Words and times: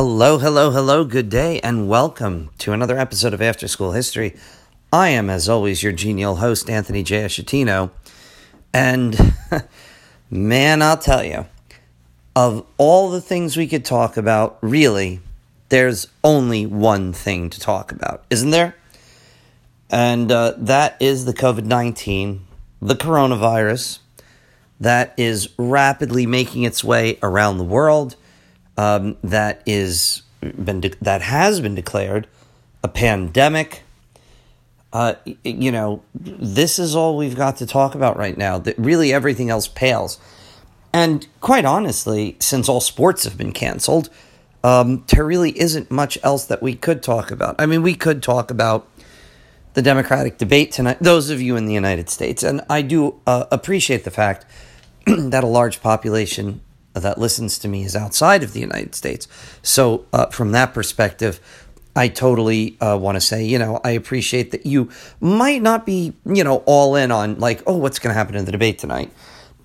Hello, 0.00 0.38
hello, 0.38 0.70
hello, 0.70 1.02
good 1.02 1.28
day, 1.28 1.58
and 1.58 1.88
welcome 1.88 2.50
to 2.58 2.72
another 2.72 2.96
episode 2.96 3.34
of 3.34 3.42
After 3.42 3.66
School 3.66 3.90
History. 3.90 4.36
I 4.92 5.08
am, 5.08 5.28
as 5.28 5.48
always, 5.48 5.82
your 5.82 5.90
genial 5.92 6.36
host, 6.36 6.70
Anthony 6.70 7.02
J. 7.02 7.24
Ashatino. 7.24 7.90
And 8.72 9.34
man, 10.30 10.82
I'll 10.82 10.98
tell 10.98 11.24
you, 11.24 11.46
of 12.36 12.64
all 12.76 13.10
the 13.10 13.20
things 13.20 13.56
we 13.56 13.66
could 13.66 13.84
talk 13.84 14.16
about, 14.16 14.56
really, 14.60 15.18
there's 15.68 16.06
only 16.22 16.64
one 16.64 17.12
thing 17.12 17.50
to 17.50 17.58
talk 17.58 17.90
about, 17.90 18.24
isn't 18.30 18.50
there? 18.50 18.76
And 19.90 20.30
uh, 20.30 20.54
that 20.58 20.96
is 21.00 21.24
the 21.24 21.34
COVID 21.34 21.64
19, 21.64 22.46
the 22.80 22.94
coronavirus, 22.94 23.98
that 24.78 25.12
is 25.16 25.48
rapidly 25.58 26.24
making 26.24 26.62
its 26.62 26.84
way 26.84 27.18
around 27.20 27.58
the 27.58 27.64
world 27.64 28.14
um, 28.78 29.16
that 29.24 29.62
is 29.66 30.22
been 30.40 30.80
de- 30.80 30.96
that 31.02 31.20
has 31.20 31.60
been 31.60 31.74
declared 31.74 32.26
a 32.82 32.88
pandemic. 32.88 33.82
Uh, 34.90 35.14
you 35.44 35.70
know, 35.70 36.02
this 36.14 36.78
is 36.78 36.96
all 36.96 37.18
we've 37.18 37.36
got 37.36 37.58
to 37.58 37.66
talk 37.66 37.94
about 37.94 38.16
right 38.16 38.38
now. 38.38 38.56
That 38.56 38.78
really 38.78 39.12
everything 39.12 39.50
else 39.50 39.68
pales. 39.68 40.18
And 40.94 41.26
quite 41.40 41.66
honestly, 41.66 42.36
since 42.38 42.68
all 42.68 42.80
sports 42.80 43.24
have 43.24 43.36
been 43.36 43.52
canceled, 43.52 44.08
um, 44.64 45.04
there 45.08 45.26
really 45.26 45.58
isn't 45.58 45.90
much 45.90 46.16
else 46.22 46.46
that 46.46 46.62
we 46.62 46.74
could 46.74 47.02
talk 47.02 47.30
about. 47.30 47.56
I 47.58 47.66
mean, 47.66 47.82
we 47.82 47.94
could 47.94 48.22
talk 48.22 48.50
about 48.50 48.88
the 49.74 49.82
Democratic 49.82 50.38
debate 50.38 50.72
tonight, 50.72 50.98
those 51.00 51.28
of 51.28 51.42
you 51.42 51.56
in 51.56 51.66
the 51.66 51.74
United 51.74 52.08
States. 52.08 52.42
And 52.42 52.62
I 52.70 52.82
do 52.82 53.20
uh, 53.26 53.44
appreciate 53.50 54.04
the 54.04 54.10
fact 54.10 54.46
that 55.06 55.44
a 55.44 55.46
large 55.46 55.82
population 55.82 56.62
that 57.00 57.18
listens 57.18 57.58
to 57.60 57.68
me 57.68 57.84
is 57.84 57.96
outside 57.96 58.42
of 58.42 58.52
the 58.52 58.60
United 58.60 58.94
States. 58.94 59.28
So, 59.62 60.06
uh, 60.12 60.26
from 60.26 60.52
that 60.52 60.74
perspective, 60.74 61.40
I 61.98 62.06
totally 62.06 62.76
uh, 62.80 62.96
want 63.00 63.16
to 63.16 63.20
say, 63.20 63.44
you 63.44 63.58
know, 63.58 63.80
I 63.82 63.90
appreciate 63.90 64.52
that 64.52 64.64
you 64.64 64.88
might 65.20 65.62
not 65.62 65.84
be, 65.84 66.12
you 66.24 66.44
know, 66.44 66.58
all 66.58 66.94
in 66.94 67.10
on 67.10 67.40
like, 67.40 67.62
oh, 67.66 67.76
what's 67.76 67.98
going 67.98 68.12
to 68.12 68.18
happen 68.18 68.36
in 68.36 68.44
the 68.44 68.52
debate 68.52 68.78
tonight. 68.78 69.10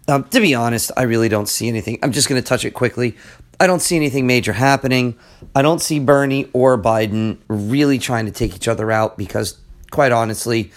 Um, 0.07 0.23
to 0.25 0.41
be 0.41 0.55
honest, 0.55 0.91
I 0.97 1.03
really 1.03 1.29
don't 1.29 1.47
see 1.47 1.67
anything. 1.67 1.99
I'm 2.01 2.11
just 2.11 2.27
going 2.27 2.41
to 2.41 2.47
touch 2.47 2.65
it 2.65 2.71
quickly. 2.71 3.15
I 3.59 3.67
don't 3.67 3.81
see 3.81 3.95
anything 3.95 4.25
major 4.25 4.53
happening. 4.53 5.15
I 5.55 5.61
don't 5.61 5.79
see 5.79 5.99
Bernie 5.99 6.49
or 6.53 6.77
Biden 6.77 7.37
really 7.47 7.99
trying 7.99 8.25
to 8.25 8.31
take 8.31 8.55
each 8.55 8.67
other 8.67 8.91
out 8.91 9.17
because, 9.17 9.59
quite 9.91 10.11
honestly, 10.11 10.71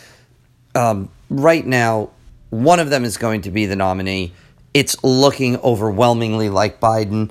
um, 0.75 1.09
right 1.31 1.67
now, 1.67 2.11
one 2.51 2.79
of 2.79 2.91
them 2.91 3.05
is 3.05 3.17
going 3.17 3.41
to 3.43 3.51
be 3.51 3.67
the 3.67 3.77
nominee 3.77 4.33
it's 4.77 5.03
looking 5.03 5.57
overwhelmingly 5.61 6.51
like 6.51 6.81
Biden. 6.81 7.31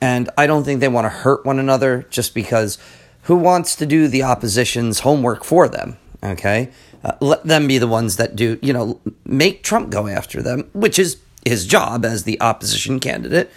And 0.00 0.28
I 0.36 0.48
don't 0.48 0.64
think 0.64 0.80
they 0.80 0.88
want 0.88 1.04
to 1.04 1.08
hurt 1.08 1.46
one 1.46 1.60
another 1.60 2.04
just 2.10 2.34
because 2.34 2.78
who 3.22 3.36
wants 3.36 3.76
to 3.76 3.86
do 3.86 4.08
the 4.08 4.24
opposition's 4.24 5.00
homework 5.00 5.44
for 5.44 5.68
them? 5.68 5.98
Okay. 6.20 6.72
Uh, 7.04 7.12
let 7.20 7.44
them 7.44 7.68
be 7.68 7.78
the 7.78 7.86
ones 7.86 8.16
that 8.16 8.34
do, 8.34 8.58
you 8.60 8.72
know, 8.72 9.00
make 9.24 9.62
Trump 9.62 9.90
go 9.90 10.08
after 10.08 10.42
them, 10.42 10.68
which 10.72 10.98
is 10.98 11.18
his 11.46 11.64
job 11.64 12.04
as 12.04 12.24
the 12.24 12.40
opposition 12.40 12.98
candidate. 12.98 13.52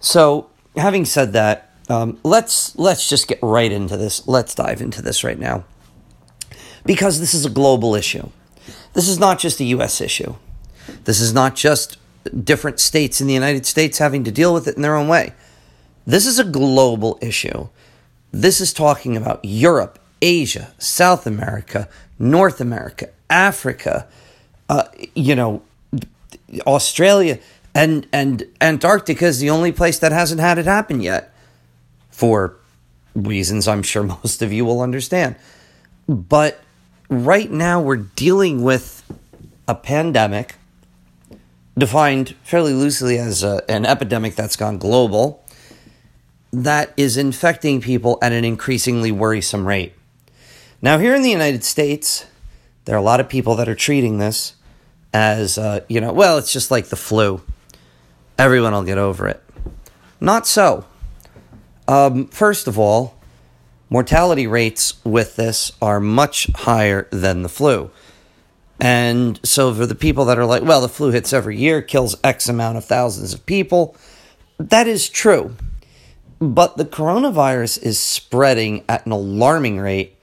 So, 0.00 0.50
having 0.76 1.04
said 1.04 1.32
that, 1.34 1.70
um, 1.88 2.18
let's 2.24 2.76
let's 2.76 3.08
just 3.08 3.28
get 3.28 3.38
right 3.40 3.70
into 3.70 3.96
this. 3.96 4.26
Let's 4.26 4.56
dive 4.56 4.82
into 4.82 5.00
this 5.00 5.22
right 5.22 5.38
now, 5.38 5.64
because 6.84 7.20
this 7.20 7.32
is 7.32 7.46
a 7.46 7.50
global 7.50 7.94
issue. 7.94 8.28
This 8.92 9.08
is 9.08 9.20
not 9.20 9.38
just 9.38 9.60
a 9.60 9.64
U.S. 9.64 10.00
issue. 10.00 10.34
This 11.04 11.20
is 11.20 11.32
not 11.32 11.54
just 11.54 11.96
different 12.30 12.80
states 12.80 13.20
in 13.20 13.26
the 13.26 13.34
United 13.34 13.66
States 13.66 13.98
having 13.98 14.24
to 14.24 14.30
deal 14.30 14.52
with 14.52 14.68
it 14.68 14.76
in 14.76 14.82
their 14.82 14.96
own 14.96 15.08
way. 15.08 15.34
This 16.06 16.26
is 16.26 16.38
a 16.38 16.44
global 16.44 17.18
issue. 17.20 17.68
This 18.32 18.60
is 18.60 18.72
talking 18.72 19.16
about 19.16 19.40
Europe, 19.44 19.98
Asia, 20.22 20.72
South 20.78 21.26
America, 21.26 21.88
North 22.18 22.60
America, 22.60 23.10
Africa, 23.28 24.06
uh, 24.68 24.84
you 25.14 25.34
know, 25.34 25.62
Australia, 26.66 27.38
and 27.74 28.06
and 28.12 28.44
Antarctica 28.60 29.26
is 29.26 29.40
the 29.40 29.50
only 29.50 29.72
place 29.72 29.98
that 29.98 30.12
hasn't 30.12 30.40
had 30.40 30.58
it 30.58 30.66
happen 30.66 31.00
yet, 31.00 31.34
for 32.10 32.56
reasons 33.14 33.66
I'm 33.68 33.82
sure 33.82 34.02
most 34.22 34.42
of 34.42 34.52
you 34.52 34.64
will 34.64 34.80
understand. 34.80 35.36
But 36.08 36.60
right 37.08 37.50
now 37.50 37.80
we're 37.80 37.96
dealing 37.96 38.62
with 38.62 39.02
a 39.66 39.74
pandemic 39.74 40.54
defined 41.78 42.34
fairly 42.42 42.72
loosely 42.72 43.18
as 43.18 43.42
a, 43.42 43.62
an 43.70 43.84
epidemic 43.84 44.34
that's 44.34 44.56
gone 44.56 44.78
global 44.78 45.44
that 46.52 46.92
is 46.96 47.16
infecting 47.16 47.80
people 47.80 48.18
at 48.22 48.32
an 48.32 48.44
increasingly 48.44 49.12
worrisome 49.12 49.66
rate. 49.66 49.92
Now, 50.80 50.98
here 50.98 51.14
in 51.14 51.22
the 51.22 51.30
United 51.30 51.64
States, 51.64 52.26
there 52.84 52.94
are 52.94 52.98
a 52.98 53.02
lot 53.02 53.20
of 53.20 53.28
people 53.28 53.56
that 53.56 53.68
are 53.68 53.74
treating 53.74 54.18
this 54.18 54.54
as, 55.12 55.58
uh, 55.58 55.80
you 55.88 56.00
know, 56.00 56.12
well, 56.12 56.38
it's 56.38 56.52
just 56.52 56.70
like 56.70 56.86
the 56.86 56.96
flu. 56.96 57.42
Everyone 58.38 58.72
will 58.72 58.84
get 58.84 58.98
over 58.98 59.26
it. 59.28 59.42
Not 60.20 60.46
so. 60.46 60.86
Um, 61.88 62.28
first 62.28 62.66
of 62.66 62.78
all, 62.78 63.18
mortality 63.90 64.46
rates 64.46 65.02
with 65.04 65.36
this 65.36 65.72
are 65.80 66.00
much 66.00 66.48
higher 66.54 67.08
than 67.10 67.42
the 67.42 67.48
flu. 67.48 67.90
And 68.80 69.40
so, 69.42 69.72
for 69.72 69.86
the 69.86 69.94
people 69.94 70.26
that 70.26 70.38
are 70.38 70.44
like, 70.44 70.62
well, 70.62 70.80
the 70.80 70.88
flu 70.88 71.10
hits 71.10 71.32
every 71.32 71.56
year, 71.56 71.80
kills 71.80 72.16
X 72.22 72.48
amount 72.48 72.76
of 72.76 72.84
thousands 72.84 73.32
of 73.32 73.46
people, 73.46 73.96
that 74.58 74.86
is 74.86 75.08
true. 75.08 75.56
But 76.38 76.76
the 76.76 76.84
coronavirus 76.84 77.82
is 77.82 77.98
spreading 77.98 78.84
at 78.88 79.06
an 79.06 79.12
alarming 79.12 79.78
rate 79.80 80.16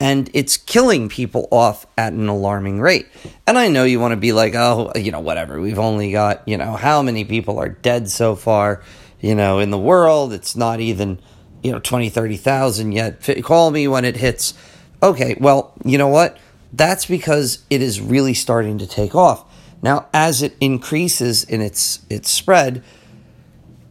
and 0.00 0.28
it's 0.34 0.56
killing 0.56 1.08
people 1.08 1.46
off 1.50 1.86
at 1.96 2.12
an 2.12 2.28
alarming 2.28 2.80
rate. 2.80 3.06
And 3.46 3.56
I 3.56 3.68
know 3.68 3.84
you 3.84 4.00
want 4.00 4.12
to 4.12 4.16
be 4.16 4.32
like, 4.32 4.54
oh, 4.54 4.92
you 4.96 5.12
know, 5.12 5.20
whatever. 5.20 5.60
We've 5.60 5.78
only 5.78 6.10
got, 6.10 6.46
you 6.46 6.56
know, 6.56 6.74
how 6.74 7.00
many 7.02 7.24
people 7.24 7.58
are 7.58 7.68
dead 7.68 8.10
so 8.10 8.34
far, 8.34 8.82
you 9.20 9.34
know, 9.34 9.60
in 9.60 9.70
the 9.70 9.78
world. 9.78 10.32
It's 10.32 10.56
not 10.56 10.80
even, 10.80 11.20
you 11.62 11.70
know, 11.70 11.78
20, 11.78 12.08
30,000 12.08 12.92
yet. 12.92 13.22
Call 13.44 13.70
me 13.70 13.86
when 13.86 14.04
it 14.04 14.16
hits. 14.16 14.54
Okay, 15.02 15.36
well, 15.38 15.72
you 15.84 15.96
know 15.96 16.08
what? 16.08 16.38
That's 16.76 17.06
because 17.06 17.64
it 17.70 17.82
is 17.82 18.00
really 18.00 18.34
starting 18.34 18.78
to 18.78 18.86
take 18.86 19.14
off. 19.14 19.44
Now, 19.82 20.06
as 20.14 20.42
it 20.42 20.56
increases 20.60 21.44
in 21.44 21.60
its 21.60 22.00
its 22.08 22.30
spread, 22.30 22.82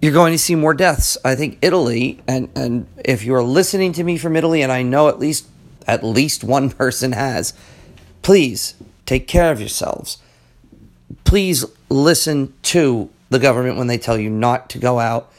you're 0.02 0.12
going 0.12 0.34
to 0.34 0.40
see 0.40 0.56
more 0.56 0.74
deaths. 0.74 1.18
I 1.24 1.36
think 1.36 1.60
Italy, 1.62 2.22
and 2.28 2.50
and 2.56 2.88
if 3.06 3.24
you're 3.24 3.44
listening 3.44 3.94
to 3.94 4.04
me 4.04 4.18
from 4.18 4.36
Italy, 4.36 4.62
and 4.62 4.72
I 4.72 4.82
know 4.82 5.08
at 5.08 5.20
least 5.20 5.48
at 5.88 6.04
least 6.04 6.44
one 6.44 6.70
person 6.82 7.12
has, 7.12 7.54
please 8.22 8.76
take 9.06 9.28
care 9.28 9.52
of 9.52 9.60
yourselves. 9.60 10.18
Please 11.26 11.66
listen 11.90 12.54
to 12.64 13.10
the 13.30 13.40
government 13.40 13.78
when 13.78 13.88
they 13.88 13.98
tell 13.98 14.18
you 14.18 14.30
not 14.30 14.70
to 14.72 14.80
go 14.80 15.00
out 15.00 15.32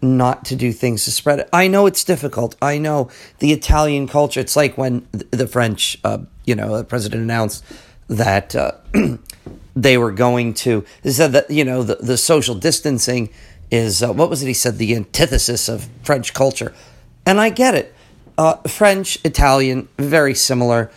not 0.00 0.44
to 0.44 0.56
do 0.56 0.72
things 0.72 1.04
to 1.04 1.10
spread 1.10 1.40
it. 1.40 1.48
I 1.52 1.66
know 1.66 1.86
it's 1.86 2.04
difficult. 2.04 2.56
I 2.62 2.78
know 2.78 3.10
the 3.40 3.52
Italian 3.52 4.06
culture. 4.06 4.40
It's 4.40 4.56
like 4.56 4.78
when 4.78 5.06
the 5.10 5.46
French, 5.46 5.98
uh, 6.04 6.18
you 6.48 6.54
know, 6.54 6.76
the 6.76 6.84
president 6.84 7.22
announced 7.22 7.64
that 8.08 8.56
uh, 8.56 8.72
they 9.76 9.98
were 9.98 10.12
going 10.12 10.54
to. 10.54 10.84
They 11.02 11.10
said 11.10 11.32
that 11.32 11.50
you 11.50 11.64
know 11.64 11.82
the 11.82 11.96
the 11.96 12.16
social 12.16 12.54
distancing 12.54 13.30
is 13.70 14.02
uh, 14.02 14.12
what 14.12 14.30
was 14.30 14.42
it? 14.42 14.46
He 14.46 14.54
said 14.54 14.78
the 14.78 14.96
antithesis 14.96 15.68
of 15.68 15.88
French 16.02 16.34
culture, 16.34 16.74
and 17.26 17.40
I 17.40 17.50
get 17.50 17.74
it. 17.74 17.94
Uh, 18.36 18.56
French, 18.68 19.18
Italian, 19.24 19.88
very 19.98 20.34
similar. 20.34 20.90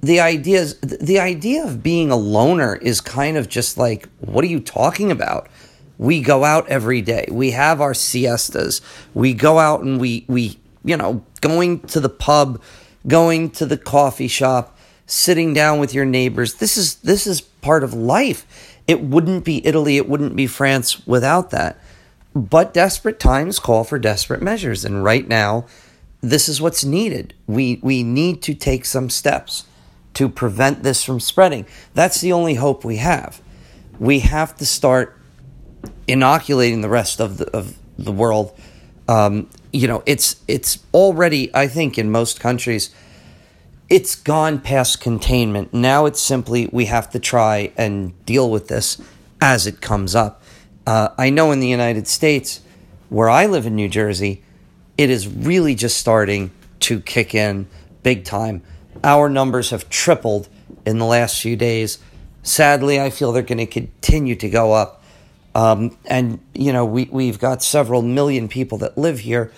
The 0.00 0.20
idea 0.20 0.60
is 0.60 0.78
the 0.80 1.18
idea 1.18 1.64
of 1.64 1.82
being 1.82 2.10
a 2.10 2.16
loner 2.16 2.76
is 2.76 3.00
kind 3.00 3.36
of 3.36 3.48
just 3.48 3.78
like, 3.78 4.08
what 4.20 4.44
are 4.44 4.48
you 4.48 4.60
talking 4.60 5.10
about? 5.10 5.48
we 5.98 6.20
go 6.20 6.44
out 6.44 6.68
every 6.68 7.02
day. 7.02 7.26
We 7.30 7.50
have 7.50 7.80
our 7.80 7.92
siestas. 7.92 8.80
We 9.14 9.34
go 9.34 9.58
out 9.58 9.82
and 9.82 10.00
we 10.00 10.24
we 10.28 10.58
you 10.84 10.96
know 10.96 11.24
going 11.40 11.80
to 11.80 12.00
the 12.00 12.08
pub, 12.08 12.62
going 13.06 13.50
to 13.50 13.66
the 13.66 13.76
coffee 13.76 14.28
shop, 14.28 14.77
sitting 15.08 15.54
down 15.54 15.80
with 15.80 15.92
your 15.92 16.04
neighbors. 16.04 16.54
This 16.54 16.76
is 16.76 16.96
this 16.96 17.26
is 17.26 17.40
part 17.40 17.82
of 17.82 17.92
life. 17.92 18.46
It 18.86 19.00
wouldn't 19.00 19.44
be 19.44 19.66
Italy, 19.66 19.96
it 19.96 20.08
wouldn't 20.08 20.36
be 20.36 20.46
France 20.46 21.04
without 21.06 21.50
that. 21.50 21.80
But 22.34 22.72
desperate 22.72 23.18
times 23.18 23.58
call 23.58 23.82
for 23.82 23.98
desperate 23.98 24.42
measures 24.42 24.84
and 24.84 25.02
right 25.02 25.26
now 25.26 25.66
this 26.20 26.48
is 26.48 26.60
what's 26.60 26.84
needed. 26.84 27.34
We 27.46 27.80
we 27.82 28.02
need 28.02 28.42
to 28.42 28.54
take 28.54 28.84
some 28.84 29.10
steps 29.10 29.64
to 30.14 30.28
prevent 30.28 30.82
this 30.82 31.02
from 31.04 31.20
spreading. 31.20 31.66
That's 31.94 32.20
the 32.20 32.32
only 32.32 32.54
hope 32.54 32.84
we 32.84 32.96
have. 32.96 33.40
We 33.98 34.20
have 34.20 34.56
to 34.56 34.66
start 34.66 35.16
inoculating 36.06 36.80
the 36.80 36.88
rest 36.88 37.20
of 37.20 37.38
the 37.38 37.56
of 37.56 37.76
the 37.98 38.12
world. 38.12 38.52
Um, 39.08 39.48
you 39.72 39.88
know, 39.88 40.02
it's 40.06 40.36
it's 40.48 40.80
already 40.92 41.54
I 41.54 41.66
think 41.66 41.98
in 41.98 42.10
most 42.10 42.40
countries 42.40 42.90
it's 43.88 44.14
gone 44.14 44.60
past 44.60 45.00
containment. 45.00 45.72
Now 45.72 46.06
it's 46.06 46.20
simply 46.20 46.68
we 46.72 46.86
have 46.86 47.10
to 47.10 47.18
try 47.18 47.72
and 47.76 48.12
deal 48.26 48.50
with 48.50 48.68
this 48.68 49.00
as 49.40 49.66
it 49.66 49.80
comes 49.80 50.14
up. 50.14 50.42
Uh, 50.86 51.08
I 51.16 51.30
know 51.30 51.52
in 51.52 51.60
the 51.60 51.68
United 51.68 52.06
States, 52.06 52.60
where 53.08 53.28
I 53.30 53.46
live 53.46 53.66
in 53.66 53.74
New 53.74 53.88
Jersey, 53.88 54.42
it 54.96 55.10
is 55.10 55.28
really 55.28 55.74
just 55.74 55.96
starting 55.96 56.50
to 56.80 57.00
kick 57.00 57.34
in 57.34 57.66
big 58.02 58.24
time. 58.24 58.62
Our 59.04 59.28
numbers 59.28 59.70
have 59.70 59.88
tripled 59.88 60.48
in 60.84 60.98
the 60.98 61.04
last 61.04 61.40
few 61.40 61.56
days. 61.56 61.98
Sadly, 62.42 63.00
I 63.00 63.10
feel 63.10 63.32
they're 63.32 63.42
going 63.42 63.58
to 63.58 63.66
continue 63.66 64.34
to 64.36 64.48
go 64.48 64.72
up. 64.72 65.02
Um, 65.54 65.96
and, 66.04 66.40
you 66.54 66.72
know, 66.72 66.84
we, 66.84 67.08
we've 67.10 67.38
got 67.38 67.62
several 67.62 68.02
million 68.02 68.48
people 68.48 68.78
that 68.78 68.98
live 68.98 69.20
here. 69.20 69.52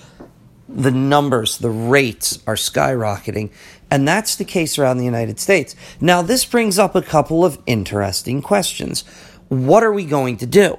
The 0.69 0.91
numbers, 0.91 1.59
the 1.59 1.71
rates 1.71 2.39
are 2.47 2.55
skyrocketing. 2.55 3.51
And 3.91 4.07
that's 4.07 4.37
the 4.37 4.45
case 4.45 4.79
around 4.79 4.99
the 4.99 5.05
United 5.05 5.41
States. 5.41 5.75
Now, 6.01 6.23
this 6.23 6.45
brings 6.45 6.79
up 6.79 6.95
a 6.95 7.03
couple 7.03 7.45
of 7.45 7.59
interesting 7.67 8.41
questions. 8.41 9.03
What 9.49 9.83
are 9.83 9.93
we 9.93 10.05
going 10.05 10.37
to 10.39 10.47
do? 10.47 10.79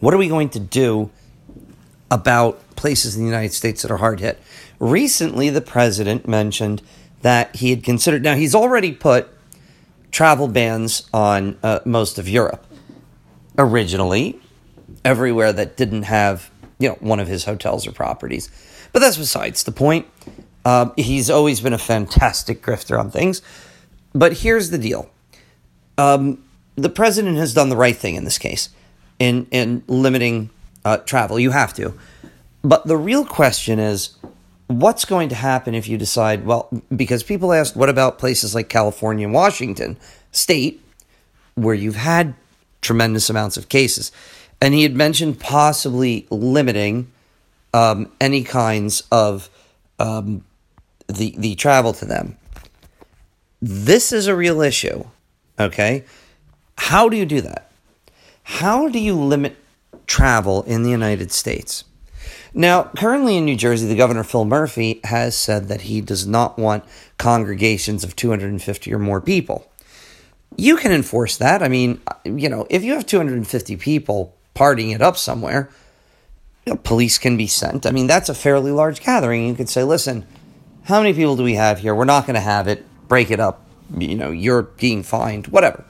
What 0.00 0.14
are 0.14 0.18
we 0.18 0.28
going 0.28 0.50
to 0.50 0.60
do 0.60 1.10
about 2.10 2.60
places 2.76 3.16
in 3.16 3.22
the 3.22 3.28
United 3.28 3.52
States 3.52 3.82
that 3.82 3.90
are 3.90 3.96
hard 3.96 4.20
hit? 4.20 4.40
Recently, 4.78 5.50
the 5.50 5.60
president 5.60 6.28
mentioned 6.28 6.82
that 7.22 7.56
he 7.56 7.70
had 7.70 7.82
considered, 7.82 8.22
now 8.22 8.36
he's 8.36 8.54
already 8.54 8.92
put 8.92 9.28
travel 10.12 10.46
bans 10.46 11.08
on 11.12 11.58
uh, 11.64 11.80
most 11.84 12.16
of 12.18 12.28
Europe. 12.28 12.64
Originally, 13.58 14.40
everywhere 15.04 15.52
that 15.52 15.76
didn't 15.76 16.04
have, 16.04 16.48
you 16.78 16.90
know, 16.90 16.96
one 17.00 17.18
of 17.18 17.26
his 17.26 17.44
hotels 17.44 17.88
or 17.88 17.92
properties. 17.92 18.48
But 18.92 19.00
that's 19.00 19.16
besides 19.16 19.62
the 19.64 19.72
point. 19.72 20.06
Um, 20.64 20.92
he's 20.96 21.30
always 21.30 21.60
been 21.60 21.72
a 21.72 21.78
fantastic 21.78 22.62
grifter 22.62 22.98
on 22.98 23.10
things. 23.10 23.42
But 24.14 24.38
here's 24.38 24.70
the 24.70 24.78
deal 24.78 25.10
um, 25.96 26.44
the 26.76 26.88
president 26.88 27.36
has 27.36 27.54
done 27.54 27.68
the 27.68 27.76
right 27.76 27.96
thing 27.96 28.14
in 28.14 28.24
this 28.24 28.38
case 28.38 28.70
in, 29.18 29.46
in 29.50 29.82
limiting 29.86 30.50
uh, 30.84 30.98
travel. 30.98 31.38
You 31.38 31.50
have 31.50 31.74
to. 31.74 31.94
But 32.62 32.86
the 32.86 32.96
real 32.96 33.24
question 33.24 33.78
is 33.78 34.16
what's 34.66 35.04
going 35.04 35.28
to 35.30 35.34
happen 35.34 35.74
if 35.74 35.88
you 35.88 35.96
decide, 35.96 36.44
well, 36.44 36.68
because 36.94 37.22
people 37.22 37.52
ask, 37.52 37.74
what 37.74 37.88
about 37.88 38.18
places 38.18 38.54
like 38.54 38.68
California 38.68 39.26
and 39.26 39.34
Washington 39.34 39.96
state 40.32 40.80
where 41.54 41.74
you've 41.74 41.96
had 41.96 42.34
tremendous 42.80 43.28
amounts 43.30 43.56
of 43.56 43.68
cases? 43.68 44.12
And 44.60 44.74
he 44.74 44.82
had 44.82 44.94
mentioned 44.94 45.40
possibly 45.40 46.26
limiting 46.30 47.10
um, 47.74 48.10
any 48.20 48.42
kinds 48.42 49.02
of 49.10 49.50
um, 49.98 50.44
the 51.06 51.34
the 51.36 51.54
travel 51.54 51.92
to 51.94 52.04
them. 52.04 52.36
This 53.60 54.12
is 54.12 54.26
a 54.26 54.36
real 54.36 54.60
issue. 54.60 55.04
Okay, 55.58 56.04
how 56.76 57.08
do 57.08 57.16
you 57.16 57.26
do 57.26 57.40
that? 57.40 57.70
How 58.42 58.88
do 58.88 58.98
you 58.98 59.14
limit 59.14 59.56
travel 60.06 60.62
in 60.62 60.82
the 60.82 60.90
United 60.90 61.32
States? 61.32 61.84
Now, 62.54 62.84
currently 62.96 63.36
in 63.36 63.44
New 63.44 63.56
Jersey, 63.56 63.86
the 63.86 63.96
governor 63.96 64.24
Phil 64.24 64.44
Murphy 64.44 65.00
has 65.04 65.36
said 65.36 65.68
that 65.68 65.82
he 65.82 66.00
does 66.00 66.26
not 66.26 66.58
want 66.58 66.84
congregations 67.18 68.04
of 68.04 68.16
250 68.16 68.92
or 68.92 68.98
more 68.98 69.20
people. 69.20 69.70
You 70.56 70.76
can 70.76 70.90
enforce 70.90 71.36
that. 71.36 71.62
I 71.62 71.68
mean, 71.68 72.00
you 72.24 72.48
know, 72.48 72.66
if 72.70 72.82
you 72.82 72.94
have 72.94 73.06
250 73.06 73.76
people 73.76 74.34
partying 74.54 74.94
it 74.94 75.02
up 75.02 75.16
somewhere, 75.16 75.68
you 76.68 76.74
know, 76.74 76.80
police 76.84 77.16
can 77.16 77.38
be 77.38 77.46
sent. 77.46 77.86
I 77.86 77.92
mean, 77.92 78.06
that's 78.06 78.28
a 78.28 78.34
fairly 78.34 78.70
large 78.70 79.00
gathering. 79.00 79.46
You 79.46 79.54
could 79.54 79.70
say, 79.70 79.84
listen, 79.84 80.26
how 80.84 81.00
many 81.00 81.14
people 81.14 81.34
do 81.34 81.42
we 81.42 81.54
have 81.54 81.78
here? 81.78 81.94
We're 81.94 82.04
not 82.04 82.26
going 82.26 82.34
to 82.34 82.40
have 82.40 82.68
it. 82.68 82.84
Break 83.08 83.30
it 83.30 83.40
up. 83.40 83.64
You 83.96 84.14
know, 84.16 84.30
you're 84.30 84.64
being 84.64 85.02
fined, 85.02 85.46
whatever. 85.46 85.86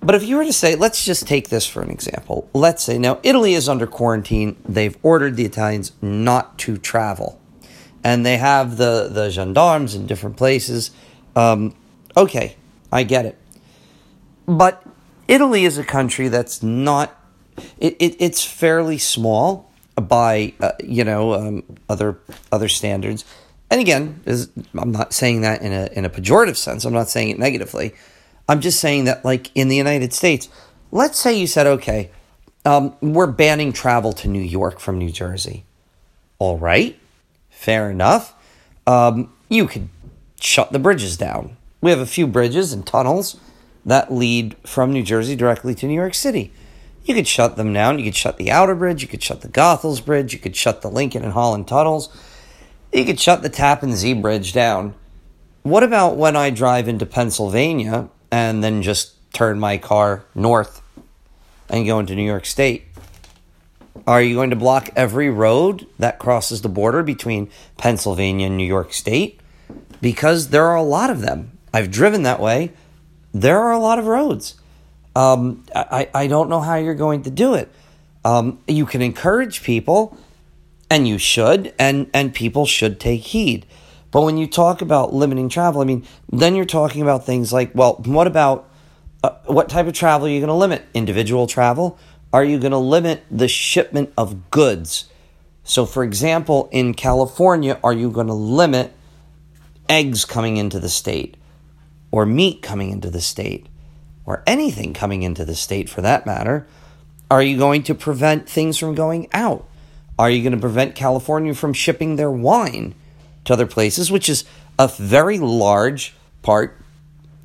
But 0.00 0.16
if 0.16 0.24
you 0.24 0.36
were 0.36 0.44
to 0.44 0.52
say, 0.52 0.74
let's 0.74 1.04
just 1.04 1.28
take 1.28 1.50
this 1.50 1.68
for 1.68 1.82
an 1.82 1.90
example. 1.90 2.50
Let's 2.52 2.82
say 2.82 2.98
now 2.98 3.20
Italy 3.22 3.54
is 3.54 3.68
under 3.68 3.86
quarantine. 3.86 4.56
They've 4.68 4.96
ordered 5.04 5.36
the 5.36 5.44
Italians 5.44 5.92
not 6.02 6.58
to 6.58 6.76
travel, 6.76 7.40
and 8.02 8.26
they 8.26 8.38
have 8.38 8.76
the 8.76 9.08
the 9.10 9.30
gendarmes 9.30 9.94
in 9.94 10.06
different 10.06 10.36
places. 10.36 10.90
Um, 11.36 11.76
okay, 12.16 12.56
I 12.90 13.04
get 13.04 13.26
it. 13.26 13.38
But 14.46 14.84
Italy 15.28 15.64
is 15.64 15.78
a 15.78 15.84
country 15.84 16.26
that's 16.26 16.60
not. 16.60 17.14
It, 17.78 17.96
it 17.98 18.16
it's 18.18 18.44
fairly 18.44 18.98
small 18.98 19.70
by 19.96 20.54
uh, 20.60 20.72
you 20.82 21.04
know 21.04 21.34
um, 21.34 21.62
other 21.88 22.18
other 22.52 22.68
standards. 22.68 23.24
And 23.70 23.80
again, 23.80 24.22
is, 24.24 24.48
I'm 24.76 24.92
not 24.92 25.12
saying 25.12 25.42
that 25.42 25.60
in 25.62 25.72
a 25.72 25.88
in 25.92 26.04
a 26.04 26.10
pejorative 26.10 26.56
sense. 26.56 26.84
I'm 26.84 26.92
not 26.92 27.08
saying 27.08 27.30
it 27.30 27.38
negatively. 27.38 27.94
I'm 28.48 28.60
just 28.60 28.80
saying 28.80 29.04
that, 29.04 29.24
like 29.24 29.50
in 29.54 29.68
the 29.68 29.76
United 29.76 30.14
States, 30.14 30.48
let's 30.90 31.18
say 31.18 31.38
you 31.38 31.46
said, 31.46 31.66
okay, 31.66 32.10
um, 32.64 32.96
we're 33.00 33.26
banning 33.26 33.72
travel 33.72 34.12
to 34.14 34.28
New 34.28 34.40
York 34.40 34.80
from 34.80 34.98
New 34.98 35.10
Jersey. 35.10 35.64
All 36.38 36.56
right, 36.56 36.98
fair 37.50 37.90
enough. 37.90 38.34
Um, 38.86 39.32
you 39.50 39.66
could 39.66 39.88
shut 40.40 40.72
the 40.72 40.78
bridges 40.78 41.16
down. 41.16 41.56
We 41.80 41.90
have 41.90 42.00
a 42.00 42.06
few 42.06 42.26
bridges 42.26 42.72
and 42.72 42.86
tunnels 42.86 43.38
that 43.84 44.12
lead 44.12 44.56
from 44.66 44.92
New 44.92 45.02
Jersey 45.02 45.36
directly 45.36 45.74
to 45.74 45.86
New 45.86 45.94
York 45.94 46.14
City. 46.14 46.52
You 47.08 47.14
could 47.14 47.26
shut 47.26 47.56
them 47.56 47.72
down. 47.72 47.98
You 47.98 48.04
could 48.04 48.14
shut 48.14 48.36
the 48.36 48.50
Outer 48.50 48.74
Bridge. 48.74 49.00
You 49.00 49.08
could 49.08 49.22
shut 49.22 49.40
the 49.40 49.48
Goethals 49.48 50.04
Bridge. 50.04 50.34
You 50.34 50.38
could 50.38 50.54
shut 50.54 50.82
the 50.82 50.90
Lincoln 50.90 51.24
and 51.24 51.32
Holland 51.32 51.66
tunnels. 51.66 52.10
You 52.92 53.06
could 53.06 53.18
shut 53.18 53.40
the 53.40 53.48
Tappan 53.48 53.96
Zee 53.96 54.12
Bridge 54.12 54.52
down. 54.52 54.94
What 55.62 55.82
about 55.82 56.18
when 56.18 56.36
I 56.36 56.50
drive 56.50 56.86
into 56.86 57.06
Pennsylvania 57.06 58.10
and 58.30 58.62
then 58.62 58.82
just 58.82 59.14
turn 59.32 59.58
my 59.58 59.78
car 59.78 60.26
north 60.34 60.82
and 61.70 61.86
go 61.86 61.98
into 61.98 62.14
New 62.14 62.26
York 62.26 62.44
State? 62.44 62.84
Are 64.06 64.20
you 64.20 64.34
going 64.34 64.50
to 64.50 64.56
block 64.56 64.90
every 64.94 65.30
road 65.30 65.86
that 65.98 66.18
crosses 66.18 66.60
the 66.60 66.68
border 66.68 67.02
between 67.02 67.48
Pennsylvania 67.78 68.48
and 68.48 68.58
New 68.58 68.66
York 68.66 68.92
State? 68.92 69.40
Because 70.02 70.50
there 70.50 70.66
are 70.66 70.76
a 70.76 70.82
lot 70.82 71.08
of 71.08 71.22
them. 71.22 71.56
I've 71.72 71.90
driven 71.90 72.22
that 72.24 72.38
way. 72.38 72.72
There 73.32 73.60
are 73.60 73.72
a 73.72 73.78
lot 73.78 73.98
of 73.98 74.04
roads. 74.04 74.57
Um, 75.18 75.64
I, 75.74 76.08
I 76.14 76.26
don't 76.28 76.48
know 76.48 76.60
how 76.60 76.76
you're 76.76 76.94
going 76.94 77.24
to 77.24 77.30
do 77.30 77.54
it. 77.54 77.68
Um, 78.24 78.60
you 78.68 78.86
can 78.86 79.02
encourage 79.02 79.64
people, 79.64 80.16
and 80.88 81.08
you 81.08 81.18
should, 81.18 81.74
and, 81.76 82.08
and 82.14 82.32
people 82.32 82.66
should 82.66 83.00
take 83.00 83.22
heed. 83.22 83.66
But 84.12 84.22
when 84.22 84.38
you 84.38 84.46
talk 84.46 84.80
about 84.80 85.12
limiting 85.12 85.48
travel, 85.48 85.80
I 85.80 85.86
mean, 85.86 86.06
then 86.30 86.54
you're 86.54 86.64
talking 86.64 87.02
about 87.02 87.26
things 87.26 87.52
like, 87.52 87.74
well, 87.74 87.94
what 88.04 88.28
about 88.28 88.70
uh, 89.24 89.30
what 89.46 89.68
type 89.68 89.88
of 89.88 89.92
travel 89.92 90.28
are 90.28 90.30
you 90.30 90.38
going 90.38 90.46
to 90.46 90.54
limit? 90.54 90.84
Individual 90.94 91.48
travel? 91.48 91.98
Are 92.32 92.44
you 92.44 92.60
going 92.60 92.70
to 92.70 92.78
limit 92.78 93.24
the 93.28 93.48
shipment 93.48 94.12
of 94.16 94.52
goods? 94.52 95.06
So, 95.64 95.84
for 95.84 96.04
example, 96.04 96.68
in 96.70 96.94
California, 96.94 97.80
are 97.82 97.92
you 97.92 98.12
going 98.12 98.28
to 98.28 98.34
limit 98.34 98.92
eggs 99.88 100.24
coming 100.24 100.58
into 100.58 100.78
the 100.78 100.88
state 100.88 101.36
or 102.12 102.24
meat 102.24 102.62
coming 102.62 102.90
into 102.90 103.10
the 103.10 103.20
state 103.20 103.66
or 104.28 104.42
anything 104.46 104.92
coming 104.92 105.22
into 105.22 105.44
the 105.44 105.56
state 105.56 105.88
for 105.88 106.02
that 106.02 106.26
matter? 106.26 106.66
Are 107.30 107.42
you 107.42 107.58
going 107.58 107.82
to 107.84 107.94
prevent 107.94 108.48
things 108.48 108.78
from 108.78 108.94
going 108.94 109.28
out? 109.32 109.66
Are 110.18 110.30
you 110.30 110.42
going 110.42 110.52
to 110.52 110.60
prevent 110.60 110.94
California 110.94 111.54
from 111.54 111.72
shipping 111.72 112.16
their 112.16 112.30
wine? 112.30 112.94
to 113.48 113.54
other 113.54 113.66
places, 113.66 114.12
which 114.12 114.28
is 114.28 114.44
a 114.78 114.88
very 114.88 115.38
large 115.38 116.14
part, 116.42 116.78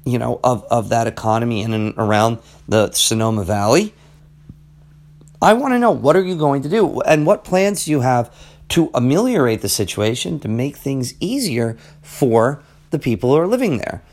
you 0.06 0.20
know, 0.20 0.40
of, 0.44 0.64
of 0.66 0.90
that 0.90 1.08
economy 1.08 1.62
in 1.62 1.74
and 1.74 1.94
around 1.98 2.38
the 2.68 2.92
Sonoma 2.92 3.44
Valley. 3.44 3.94
I 5.42 5.54
want 5.54 5.74
to 5.74 5.80
know 5.80 5.92
what 5.92 6.16
are 6.16 6.24
you 6.24 6.36
going 6.36 6.62
to 6.62 6.70
do 6.70 7.02
and 7.02 7.26
what 7.26 7.44
plans 7.44 7.86
do 7.86 7.92
you 7.92 8.02
have 8.02 8.34
to 8.70 8.92
ameliorate 8.94 9.62
the 9.62 9.70
situation 9.70 10.40
to 10.42 10.48
make 10.48 10.78
things 10.78 11.14
easier 11.20 11.78
for 12.02 12.62
the 12.92 13.00
people 13.00 13.32
who 13.32 13.38
are 13.38 13.48
living 13.48 13.78
there. 13.78 14.04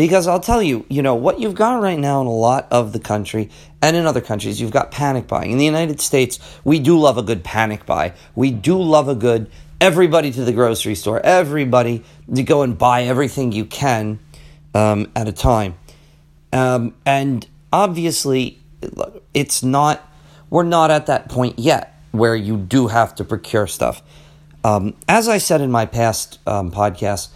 Because 0.00 0.26
I'll 0.26 0.40
tell 0.40 0.62
you, 0.62 0.86
you 0.88 1.02
know, 1.02 1.14
what 1.14 1.40
you've 1.40 1.54
got 1.54 1.82
right 1.82 1.98
now 1.98 2.22
in 2.22 2.26
a 2.26 2.32
lot 2.32 2.66
of 2.70 2.94
the 2.94 2.98
country 2.98 3.50
and 3.82 3.94
in 3.94 4.06
other 4.06 4.22
countries, 4.22 4.58
you've 4.58 4.70
got 4.70 4.90
panic 4.90 5.28
buying. 5.28 5.50
In 5.50 5.58
the 5.58 5.64
United 5.66 6.00
States, 6.00 6.38
we 6.64 6.78
do 6.78 6.98
love 6.98 7.18
a 7.18 7.22
good 7.22 7.44
panic 7.44 7.84
buy. 7.84 8.14
We 8.34 8.50
do 8.50 8.80
love 8.80 9.10
a 9.10 9.14
good 9.14 9.50
everybody 9.78 10.30
to 10.30 10.42
the 10.42 10.54
grocery 10.54 10.94
store, 10.94 11.20
everybody 11.20 12.02
to 12.34 12.42
go 12.42 12.62
and 12.62 12.78
buy 12.78 13.02
everything 13.02 13.52
you 13.52 13.66
can 13.66 14.20
um, 14.72 15.12
at 15.14 15.28
a 15.28 15.32
time. 15.32 15.74
Um, 16.50 16.94
and 17.04 17.46
obviously, 17.70 18.58
it's 19.34 19.62
not, 19.62 20.10
we're 20.48 20.62
not 20.62 20.90
at 20.90 21.08
that 21.08 21.28
point 21.28 21.58
yet 21.58 22.02
where 22.12 22.34
you 22.34 22.56
do 22.56 22.86
have 22.86 23.14
to 23.16 23.24
procure 23.24 23.66
stuff. 23.66 24.00
Um, 24.64 24.96
as 25.06 25.28
I 25.28 25.36
said 25.36 25.60
in 25.60 25.70
my 25.70 25.84
past 25.84 26.38
um, 26.46 26.70
podcast, 26.70 27.28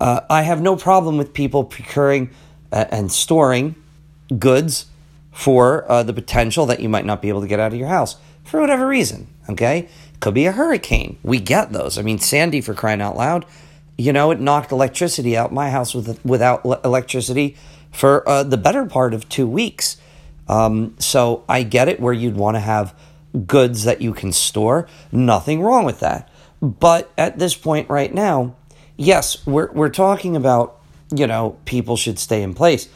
uh, 0.00 0.20
I 0.30 0.42
have 0.42 0.60
no 0.60 0.76
problem 0.76 1.18
with 1.18 1.32
people 1.32 1.64
procuring 1.64 2.30
uh, 2.72 2.86
and 2.90 3.10
storing 3.10 3.74
goods 4.38 4.86
for 5.32 5.90
uh, 5.90 6.02
the 6.02 6.12
potential 6.12 6.66
that 6.66 6.80
you 6.80 6.88
might 6.88 7.04
not 7.04 7.22
be 7.22 7.28
able 7.28 7.40
to 7.40 7.46
get 7.46 7.60
out 7.60 7.72
of 7.72 7.78
your 7.78 7.88
house 7.88 8.16
for 8.44 8.60
whatever 8.60 8.86
reason. 8.86 9.28
Okay, 9.48 9.88
could 10.20 10.34
be 10.34 10.46
a 10.46 10.52
hurricane. 10.52 11.18
We 11.22 11.38
get 11.40 11.72
those. 11.72 11.98
I 11.98 12.02
mean, 12.02 12.18
Sandy, 12.18 12.60
for 12.60 12.74
crying 12.74 13.00
out 13.00 13.16
loud, 13.16 13.46
you 13.96 14.12
know, 14.12 14.30
it 14.30 14.40
knocked 14.40 14.72
electricity 14.72 15.36
out 15.36 15.52
my 15.52 15.70
house 15.70 15.94
with, 15.94 16.24
without 16.24 16.64
electricity 16.84 17.56
for 17.90 18.28
uh, 18.28 18.42
the 18.42 18.56
better 18.56 18.84
part 18.86 19.14
of 19.14 19.28
two 19.28 19.48
weeks. 19.48 19.96
Um, 20.48 20.94
so 20.98 21.44
I 21.48 21.62
get 21.62 21.88
it 21.88 22.00
where 22.00 22.12
you'd 22.12 22.36
want 22.36 22.56
to 22.56 22.60
have 22.60 22.94
goods 23.46 23.84
that 23.84 24.00
you 24.00 24.12
can 24.12 24.32
store. 24.32 24.88
Nothing 25.12 25.62
wrong 25.62 25.84
with 25.84 26.00
that. 26.00 26.30
But 26.60 27.10
at 27.16 27.38
this 27.38 27.54
point 27.54 27.88
right 27.88 28.12
now, 28.12 28.56
yes, 28.98 29.46
we're, 29.46 29.72
we're 29.72 29.88
talking 29.88 30.36
about, 30.36 30.80
you 31.14 31.26
know, 31.26 31.56
people 31.64 31.96
should 31.96 32.18
stay 32.18 32.42
in 32.42 32.52
place. 32.52 32.88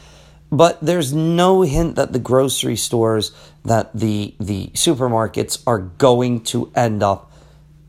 But 0.51 0.79
there's 0.81 1.11
no 1.11 1.63
hint 1.63 1.95
that 1.95 2.13
the 2.13 2.19
grocery 2.19 2.75
stores, 2.75 3.31
that 3.65 3.91
the 3.91 4.35
the 4.39 4.67
supermarkets 4.75 5.63
are 5.65 5.79
going 5.79 6.41
to 6.41 6.71
end 6.75 7.01
up 7.01 7.31